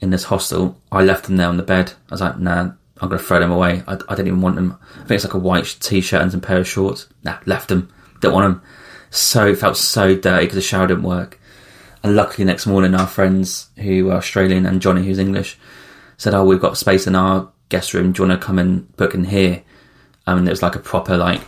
in 0.00 0.10
this 0.10 0.22
hostel, 0.22 0.80
I 0.92 1.02
left 1.02 1.24
them 1.24 1.38
there 1.38 1.48
on 1.48 1.56
the 1.56 1.64
bed. 1.64 1.94
I 2.10 2.14
was 2.14 2.20
like, 2.20 2.38
nah, 2.38 2.60
I'm 3.00 3.08
going 3.08 3.18
to 3.18 3.18
throw 3.18 3.40
them 3.40 3.50
away. 3.50 3.82
I, 3.88 3.94
I 4.08 4.14
didn't 4.14 4.28
even 4.28 4.40
want 4.40 4.54
them. 4.54 4.78
I 4.94 4.98
think 4.98 5.10
it's 5.12 5.24
like 5.24 5.34
a 5.34 5.38
white 5.38 5.76
t-shirt 5.80 6.22
and 6.22 6.30
some 6.30 6.40
pair 6.40 6.58
of 6.58 6.68
shorts. 6.68 7.08
Nah, 7.24 7.38
left 7.44 7.70
them. 7.70 7.92
Didn't 8.20 8.34
want 8.34 8.54
them. 8.54 8.62
So, 9.10 9.48
it 9.48 9.58
felt 9.58 9.76
so 9.76 10.14
dirty 10.14 10.44
because 10.44 10.54
the 10.54 10.62
shower 10.62 10.86
didn't 10.86 11.02
work. 11.02 11.40
And 12.02 12.16
luckily, 12.16 12.44
next 12.44 12.66
morning, 12.66 12.94
our 12.94 13.06
friends 13.06 13.70
who 13.76 14.06
were 14.06 14.14
Australian 14.14 14.66
and 14.66 14.82
Johnny, 14.82 15.04
who's 15.06 15.18
English, 15.18 15.58
said, 16.16 16.34
"Oh, 16.34 16.44
we've 16.44 16.60
got 16.60 16.76
space 16.76 17.06
in 17.06 17.14
our 17.14 17.48
guest 17.68 17.94
room. 17.94 18.12
Do 18.12 18.22
you 18.22 18.28
want 18.28 18.40
to 18.40 18.46
come 18.46 18.58
and 18.58 18.94
book 18.96 19.14
in 19.14 19.24
here?" 19.24 19.62
Um, 20.26 20.34
I 20.34 20.38
mean, 20.38 20.46
it 20.48 20.50
was 20.50 20.62
like 20.62 20.74
a 20.74 20.80
proper 20.80 21.16
like 21.16 21.42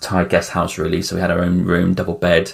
Thai 0.00 0.24
guest 0.24 0.50
house, 0.50 0.78
really. 0.78 1.02
So 1.02 1.16
we 1.16 1.22
had 1.22 1.30
our 1.30 1.42
own 1.42 1.64
room, 1.64 1.94
double 1.94 2.14
bed 2.14 2.52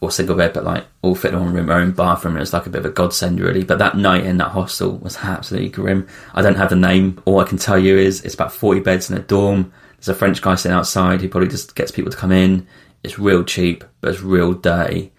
or 0.00 0.10
single 0.10 0.36
bed, 0.36 0.52
but 0.52 0.64
like 0.64 0.84
all 1.02 1.14
fit 1.14 1.32
in 1.32 1.40
one 1.40 1.54
room, 1.54 1.70
our 1.70 1.80
own 1.80 1.92
bathroom. 1.92 2.36
It 2.36 2.40
was 2.40 2.52
like 2.52 2.66
a 2.66 2.70
bit 2.70 2.80
of 2.80 2.86
a 2.86 2.90
godsend, 2.90 3.40
really. 3.40 3.64
But 3.64 3.78
that 3.78 3.96
night 3.96 4.26
in 4.26 4.36
that 4.38 4.50
hostel 4.50 4.98
was 4.98 5.16
absolutely 5.22 5.70
grim. 5.70 6.06
I 6.34 6.42
don't 6.42 6.56
have 6.56 6.70
the 6.70 6.76
name. 6.76 7.22
All 7.24 7.40
I 7.40 7.44
can 7.44 7.58
tell 7.58 7.78
you 7.78 7.96
is 7.96 8.22
it's 8.22 8.34
about 8.34 8.52
forty 8.52 8.80
beds 8.80 9.08
in 9.10 9.16
a 9.16 9.20
dorm. 9.22 9.72
There's 9.98 10.08
a 10.08 10.14
French 10.14 10.42
guy 10.42 10.56
sitting 10.56 10.76
outside 10.76 11.20
who 11.20 11.28
probably 11.28 11.48
just 11.48 11.74
gets 11.76 11.92
people 11.92 12.10
to 12.10 12.16
come 12.16 12.32
in. 12.32 12.66
It's 13.02 13.18
real 13.18 13.44
cheap, 13.44 13.84
but 14.00 14.12
it's 14.12 14.22
real 14.22 14.52
dirty 14.52 15.12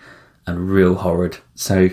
and 0.48 0.70
real 0.70 0.96
horrid. 0.96 1.38
So 1.56 1.90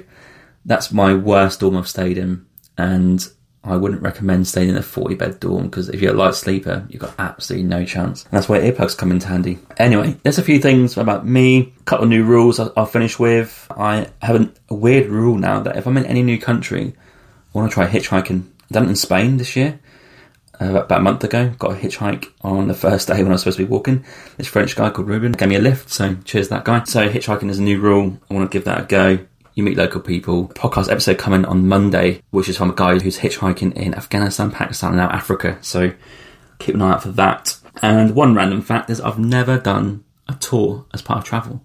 that's 0.64 0.92
my 0.92 1.14
worst 1.14 1.60
dorm 1.60 1.76
I've 1.76 1.88
stayed 1.88 2.16
in, 2.16 2.46
and 2.78 3.28
I 3.62 3.76
wouldn't 3.76 4.02
recommend 4.02 4.46
staying 4.46 4.68
in 4.68 4.76
a 4.76 4.82
40 4.82 5.14
bed 5.14 5.40
dorm 5.40 5.64
because 5.64 5.88
if 5.88 6.00
you're 6.00 6.12
a 6.12 6.16
light 6.16 6.34
sleeper, 6.34 6.86
you've 6.88 7.00
got 7.00 7.14
absolutely 7.18 7.66
no 7.66 7.84
chance. 7.84 8.24
And 8.24 8.32
that's 8.32 8.48
where 8.48 8.60
earplugs 8.60 8.96
come 8.96 9.10
in 9.10 9.20
handy. 9.20 9.58
Anyway, 9.78 10.16
there's 10.22 10.38
a 10.38 10.42
few 10.42 10.58
things 10.58 10.96
about 10.98 11.26
me, 11.26 11.72
a 11.80 11.82
couple 11.84 12.04
of 12.04 12.10
new 12.10 12.24
rules 12.24 12.60
I'll 12.60 12.86
finish 12.86 13.18
with. 13.18 13.66
I 13.70 14.08
have 14.20 14.52
a 14.68 14.74
weird 14.74 15.06
rule 15.06 15.38
now 15.38 15.60
that 15.60 15.76
if 15.76 15.86
I'm 15.86 15.96
in 15.96 16.06
any 16.06 16.22
new 16.22 16.38
country, 16.38 16.94
I 17.54 17.58
want 17.58 17.70
to 17.70 17.74
try 17.74 17.86
hitchhiking. 17.86 18.44
I've 18.64 18.68
done 18.70 18.84
it 18.84 18.90
in 18.90 18.96
Spain 18.96 19.38
this 19.38 19.56
year. 19.56 19.80
Uh, 20.60 20.76
about 20.76 21.00
a 21.00 21.02
month 21.02 21.24
ago, 21.24 21.50
got 21.58 21.72
a 21.72 21.74
hitchhike 21.74 22.26
on 22.42 22.68
the 22.68 22.74
first 22.74 23.08
day 23.08 23.16
when 23.16 23.28
I 23.28 23.30
was 23.32 23.40
supposed 23.40 23.58
to 23.58 23.64
be 23.64 23.70
walking. 23.70 24.04
This 24.36 24.46
French 24.46 24.76
guy 24.76 24.90
called 24.90 25.08
Ruben 25.08 25.32
gave 25.32 25.48
me 25.48 25.56
a 25.56 25.60
lift, 25.60 25.90
so 25.90 26.16
cheers 26.24 26.48
that 26.48 26.64
guy. 26.64 26.84
So 26.84 27.08
hitchhiking 27.08 27.50
is 27.50 27.58
a 27.58 27.62
new 27.62 27.80
rule. 27.80 28.18
I 28.30 28.34
want 28.34 28.50
to 28.50 28.56
give 28.56 28.64
that 28.64 28.80
a 28.80 28.84
go. 28.84 29.26
You 29.54 29.64
meet 29.64 29.76
local 29.76 30.00
people. 30.00 30.48
Podcast 30.48 30.90
episode 30.90 31.18
coming 31.18 31.44
on 31.44 31.66
Monday, 31.66 32.22
which 32.30 32.48
is 32.48 32.56
from 32.56 32.70
a 32.70 32.74
guy 32.74 32.98
who's 32.98 33.18
hitchhiking 33.18 33.72
in 33.74 33.94
Afghanistan, 33.94 34.52
Pakistan, 34.52 34.90
and 34.90 34.98
now 34.98 35.10
Africa. 35.10 35.58
So 35.60 35.92
keep 36.58 36.76
an 36.76 36.82
eye 36.82 36.92
out 36.92 37.02
for 37.02 37.10
that. 37.10 37.56
And 37.82 38.14
one 38.14 38.34
random 38.34 38.62
fact 38.62 38.90
is 38.90 39.00
I've 39.00 39.18
never 39.18 39.58
done 39.58 40.04
a 40.28 40.34
tour 40.34 40.86
as 40.94 41.02
part 41.02 41.18
of 41.18 41.24
travel. 41.24 41.64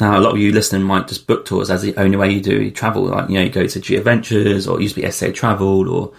Now, 0.00 0.18
a 0.18 0.20
lot 0.20 0.32
of 0.32 0.38
you 0.38 0.52
listening 0.52 0.82
might 0.82 1.08
just 1.08 1.26
book 1.26 1.44
tours 1.44 1.70
as 1.70 1.82
the 1.82 1.96
only 1.96 2.16
way 2.16 2.30
you 2.30 2.40
do 2.40 2.70
travel. 2.70 3.04
Like, 3.04 3.28
you 3.28 3.36
know, 3.36 3.42
you 3.42 3.50
go 3.50 3.66
to 3.66 3.80
G 3.80 3.96
Adventures 3.96 4.66
or 4.66 4.78
it 4.78 4.82
used 4.82 4.96
to 4.96 5.00
be 5.00 5.06
STA 5.06 5.32
Travel 5.32 5.88
or 5.88 6.12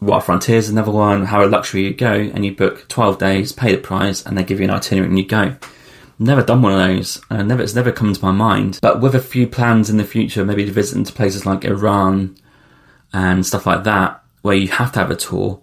Wild 0.00 0.24
Frontiers 0.24 0.68
another 0.68 0.90
one, 0.90 1.24
how 1.24 1.44
a 1.44 1.46
luxury 1.46 1.84
you 1.84 1.94
go, 1.94 2.12
and 2.12 2.44
you 2.44 2.54
book 2.54 2.86
12 2.88 3.18
days, 3.18 3.52
pay 3.52 3.74
the 3.74 3.80
price, 3.80 4.24
and 4.24 4.36
they 4.36 4.44
give 4.44 4.60
you 4.60 4.64
an 4.64 4.70
itinerary 4.70 5.08
and 5.08 5.18
you 5.18 5.26
go. 5.26 5.56
Never 6.18 6.42
done 6.42 6.62
one 6.62 6.72
of 6.72 6.78
those. 6.78 7.20
Uh, 7.30 7.42
never, 7.42 7.62
it's 7.62 7.74
never 7.74 7.92
come 7.92 8.12
to 8.12 8.24
my 8.24 8.30
mind. 8.30 8.78
But 8.82 9.00
with 9.00 9.14
a 9.14 9.20
few 9.20 9.46
plans 9.46 9.88
in 9.88 9.96
the 9.96 10.04
future, 10.04 10.44
maybe 10.44 10.64
to 10.66 10.70
visit 10.70 10.96
into 10.96 11.12
places 11.12 11.46
like 11.46 11.64
Iran 11.64 12.36
and 13.12 13.44
stuff 13.44 13.66
like 13.66 13.84
that, 13.84 14.22
where 14.42 14.56
you 14.56 14.68
have 14.68 14.92
to 14.92 14.98
have 14.98 15.10
a 15.10 15.16
tour, 15.16 15.60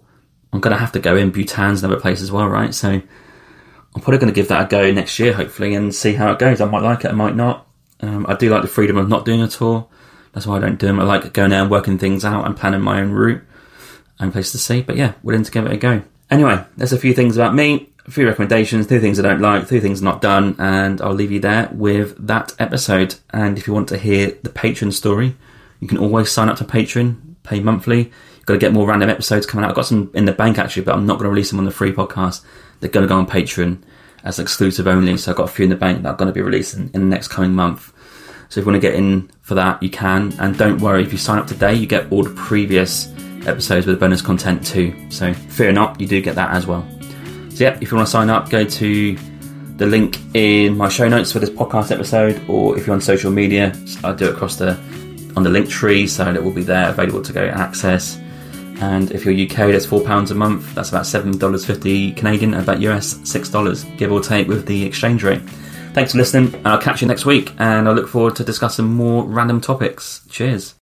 I'm 0.52 0.60
going 0.60 0.74
to 0.74 0.80
have 0.80 0.92
to 0.92 1.00
go 1.00 1.16
in 1.16 1.32
Bhutan's 1.32 1.82
another 1.82 2.00
place 2.00 2.20
as 2.20 2.30
well, 2.30 2.48
right? 2.48 2.74
So 2.74 2.90
I'm 2.90 4.00
probably 4.00 4.18
going 4.18 4.32
to 4.32 4.34
give 4.34 4.48
that 4.48 4.66
a 4.66 4.68
go 4.68 4.92
next 4.92 5.18
year, 5.18 5.32
hopefully, 5.32 5.74
and 5.74 5.94
see 5.94 6.14
how 6.14 6.32
it 6.32 6.38
goes. 6.38 6.60
I 6.60 6.66
might 6.66 6.82
like 6.82 7.04
it, 7.04 7.10
I 7.10 7.14
might 7.14 7.36
not. 7.36 7.66
Um, 8.00 8.26
I 8.28 8.34
do 8.34 8.50
like 8.50 8.62
the 8.62 8.68
freedom 8.68 8.96
of 8.96 9.08
not 9.08 9.24
doing 9.24 9.42
a 9.42 9.48
tour. 9.48 9.88
That's 10.32 10.46
why 10.46 10.56
I 10.56 10.60
don't 10.60 10.78
do 10.78 10.86
them. 10.86 10.98
I 10.98 11.04
like 11.04 11.32
going 11.32 11.52
out 11.52 11.62
and 11.62 11.70
working 11.70 11.98
things 11.98 12.24
out 12.24 12.44
and 12.46 12.56
planning 12.56 12.80
my 12.80 13.00
own 13.00 13.12
route 13.12 13.42
and 14.18 14.32
place 14.32 14.52
to 14.52 14.58
see. 14.58 14.82
But 14.82 14.96
yeah, 14.96 15.14
willing 15.22 15.44
to 15.44 15.50
give 15.50 15.66
it 15.66 15.72
a 15.72 15.76
go. 15.76 16.02
Anyway, 16.30 16.64
there's 16.76 16.92
a 16.92 16.98
few 16.98 17.14
things 17.14 17.36
about 17.36 17.54
me, 17.54 17.88
a 18.06 18.10
few 18.10 18.26
recommendations, 18.26 18.86
two 18.86 19.00
things 19.00 19.18
I 19.18 19.22
don't 19.22 19.40
like, 19.40 19.68
two 19.68 19.80
things 19.80 20.02
not 20.02 20.20
done, 20.20 20.56
and 20.58 21.00
I'll 21.00 21.14
leave 21.14 21.32
you 21.32 21.40
there 21.40 21.68
with 21.72 22.26
that 22.26 22.54
episode. 22.58 23.16
And 23.30 23.58
if 23.58 23.66
you 23.66 23.74
want 23.74 23.88
to 23.90 23.98
hear 23.98 24.32
the 24.42 24.50
patron 24.50 24.92
story, 24.92 25.36
you 25.80 25.88
can 25.88 25.98
always 25.98 26.30
sign 26.30 26.48
up 26.48 26.56
to 26.58 26.64
Patreon, 26.64 27.36
pay 27.42 27.60
monthly. 27.60 27.98
You've 28.36 28.46
got 28.46 28.54
to 28.54 28.58
get 28.58 28.72
more 28.72 28.86
random 28.86 29.10
episodes 29.10 29.46
coming 29.46 29.64
out. 29.64 29.70
I've 29.70 29.76
got 29.76 29.86
some 29.86 30.10
in 30.14 30.24
the 30.24 30.32
bank 30.32 30.58
actually, 30.58 30.84
but 30.84 30.94
I'm 30.94 31.06
not 31.06 31.18
going 31.18 31.24
to 31.24 31.30
release 31.30 31.50
them 31.50 31.58
on 31.58 31.64
the 31.64 31.70
free 31.70 31.92
podcast. 31.92 32.42
They're 32.80 32.90
going 32.90 33.06
to 33.06 33.08
go 33.08 33.18
on 33.18 33.26
Patreon 33.26 33.82
as 34.22 34.38
exclusive 34.38 34.86
only. 34.86 35.16
So 35.16 35.30
I've 35.30 35.36
got 35.36 35.50
a 35.50 35.52
few 35.52 35.64
in 35.64 35.70
the 35.70 35.76
bank 35.76 36.02
that 36.02 36.10
I'm 36.10 36.16
going 36.16 36.28
to 36.28 36.32
be 36.32 36.40
releasing 36.40 36.90
in 36.94 37.00
the 37.02 37.06
next 37.06 37.28
coming 37.28 37.54
month. 37.54 37.92
So 38.48 38.60
if 38.60 38.66
you 38.66 38.72
want 38.72 38.82
to 38.82 38.88
get 38.88 38.94
in 38.94 39.30
for 39.42 39.54
that, 39.54 39.82
you 39.82 39.90
can. 39.90 40.32
And 40.38 40.56
don't 40.56 40.80
worry, 40.80 41.02
if 41.02 41.12
you 41.12 41.18
sign 41.18 41.38
up 41.38 41.46
today, 41.46 41.74
you 41.74 41.86
get 41.86 42.10
all 42.10 42.22
the 42.22 42.34
previous 42.34 43.13
episodes 43.46 43.86
with 43.86 44.00
bonus 44.00 44.22
content 44.22 44.64
too. 44.64 44.94
So 45.10 45.32
fear 45.32 45.72
not, 45.72 46.00
you 46.00 46.06
do 46.06 46.20
get 46.20 46.34
that 46.36 46.50
as 46.50 46.66
well. 46.66 46.86
So 47.50 47.64
yeah, 47.64 47.78
if 47.80 47.90
you 47.90 47.96
want 47.96 48.08
to 48.08 48.10
sign 48.10 48.30
up, 48.30 48.50
go 48.50 48.64
to 48.64 49.16
the 49.76 49.86
link 49.86 50.18
in 50.34 50.76
my 50.76 50.88
show 50.88 51.08
notes 51.08 51.32
for 51.32 51.40
this 51.40 51.50
podcast 51.50 51.90
episode, 51.90 52.48
or 52.48 52.78
if 52.78 52.86
you're 52.86 52.94
on 52.94 53.00
social 53.00 53.30
media, 53.30 53.72
I 54.02 54.12
do 54.12 54.26
it 54.26 54.34
across 54.34 54.56
the 54.56 54.78
on 55.36 55.42
the 55.42 55.50
link 55.50 55.68
tree, 55.68 56.06
so 56.06 56.32
it 56.32 56.42
will 56.42 56.52
be 56.52 56.62
there 56.62 56.90
available 56.90 57.22
to 57.22 57.32
go 57.32 57.44
access. 57.44 58.16
And 58.80 59.10
if 59.10 59.24
you're 59.24 59.34
UK, 59.34 59.72
that's 59.72 59.86
four 59.86 60.00
pounds 60.00 60.30
a 60.30 60.34
month. 60.34 60.74
That's 60.74 60.90
about 60.90 61.06
seven 61.06 61.36
dollars 61.38 61.64
fifty 61.64 62.12
Canadian, 62.12 62.54
about 62.54 62.80
US 62.80 63.18
six 63.24 63.48
dollars, 63.48 63.84
give 63.96 64.12
or 64.12 64.20
take, 64.20 64.48
with 64.48 64.66
the 64.66 64.84
exchange 64.84 65.22
rate. 65.22 65.42
Thanks 65.92 66.12
for 66.12 66.18
listening, 66.18 66.54
and 66.54 66.66
I'll 66.66 66.80
catch 66.80 67.02
you 67.02 67.08
next 67.08 67.24
week. 67.24 67.52
And 67.58 67.88
I 67.88 67.92
look 67.92 68.08
forward 68.08 68.36
to 68.36 68.44
discussing 68.44 68.86
more 68.86 69.24
random 69.24 69.60
topics. 69.60 70.22
Cheers. 70.28 70.72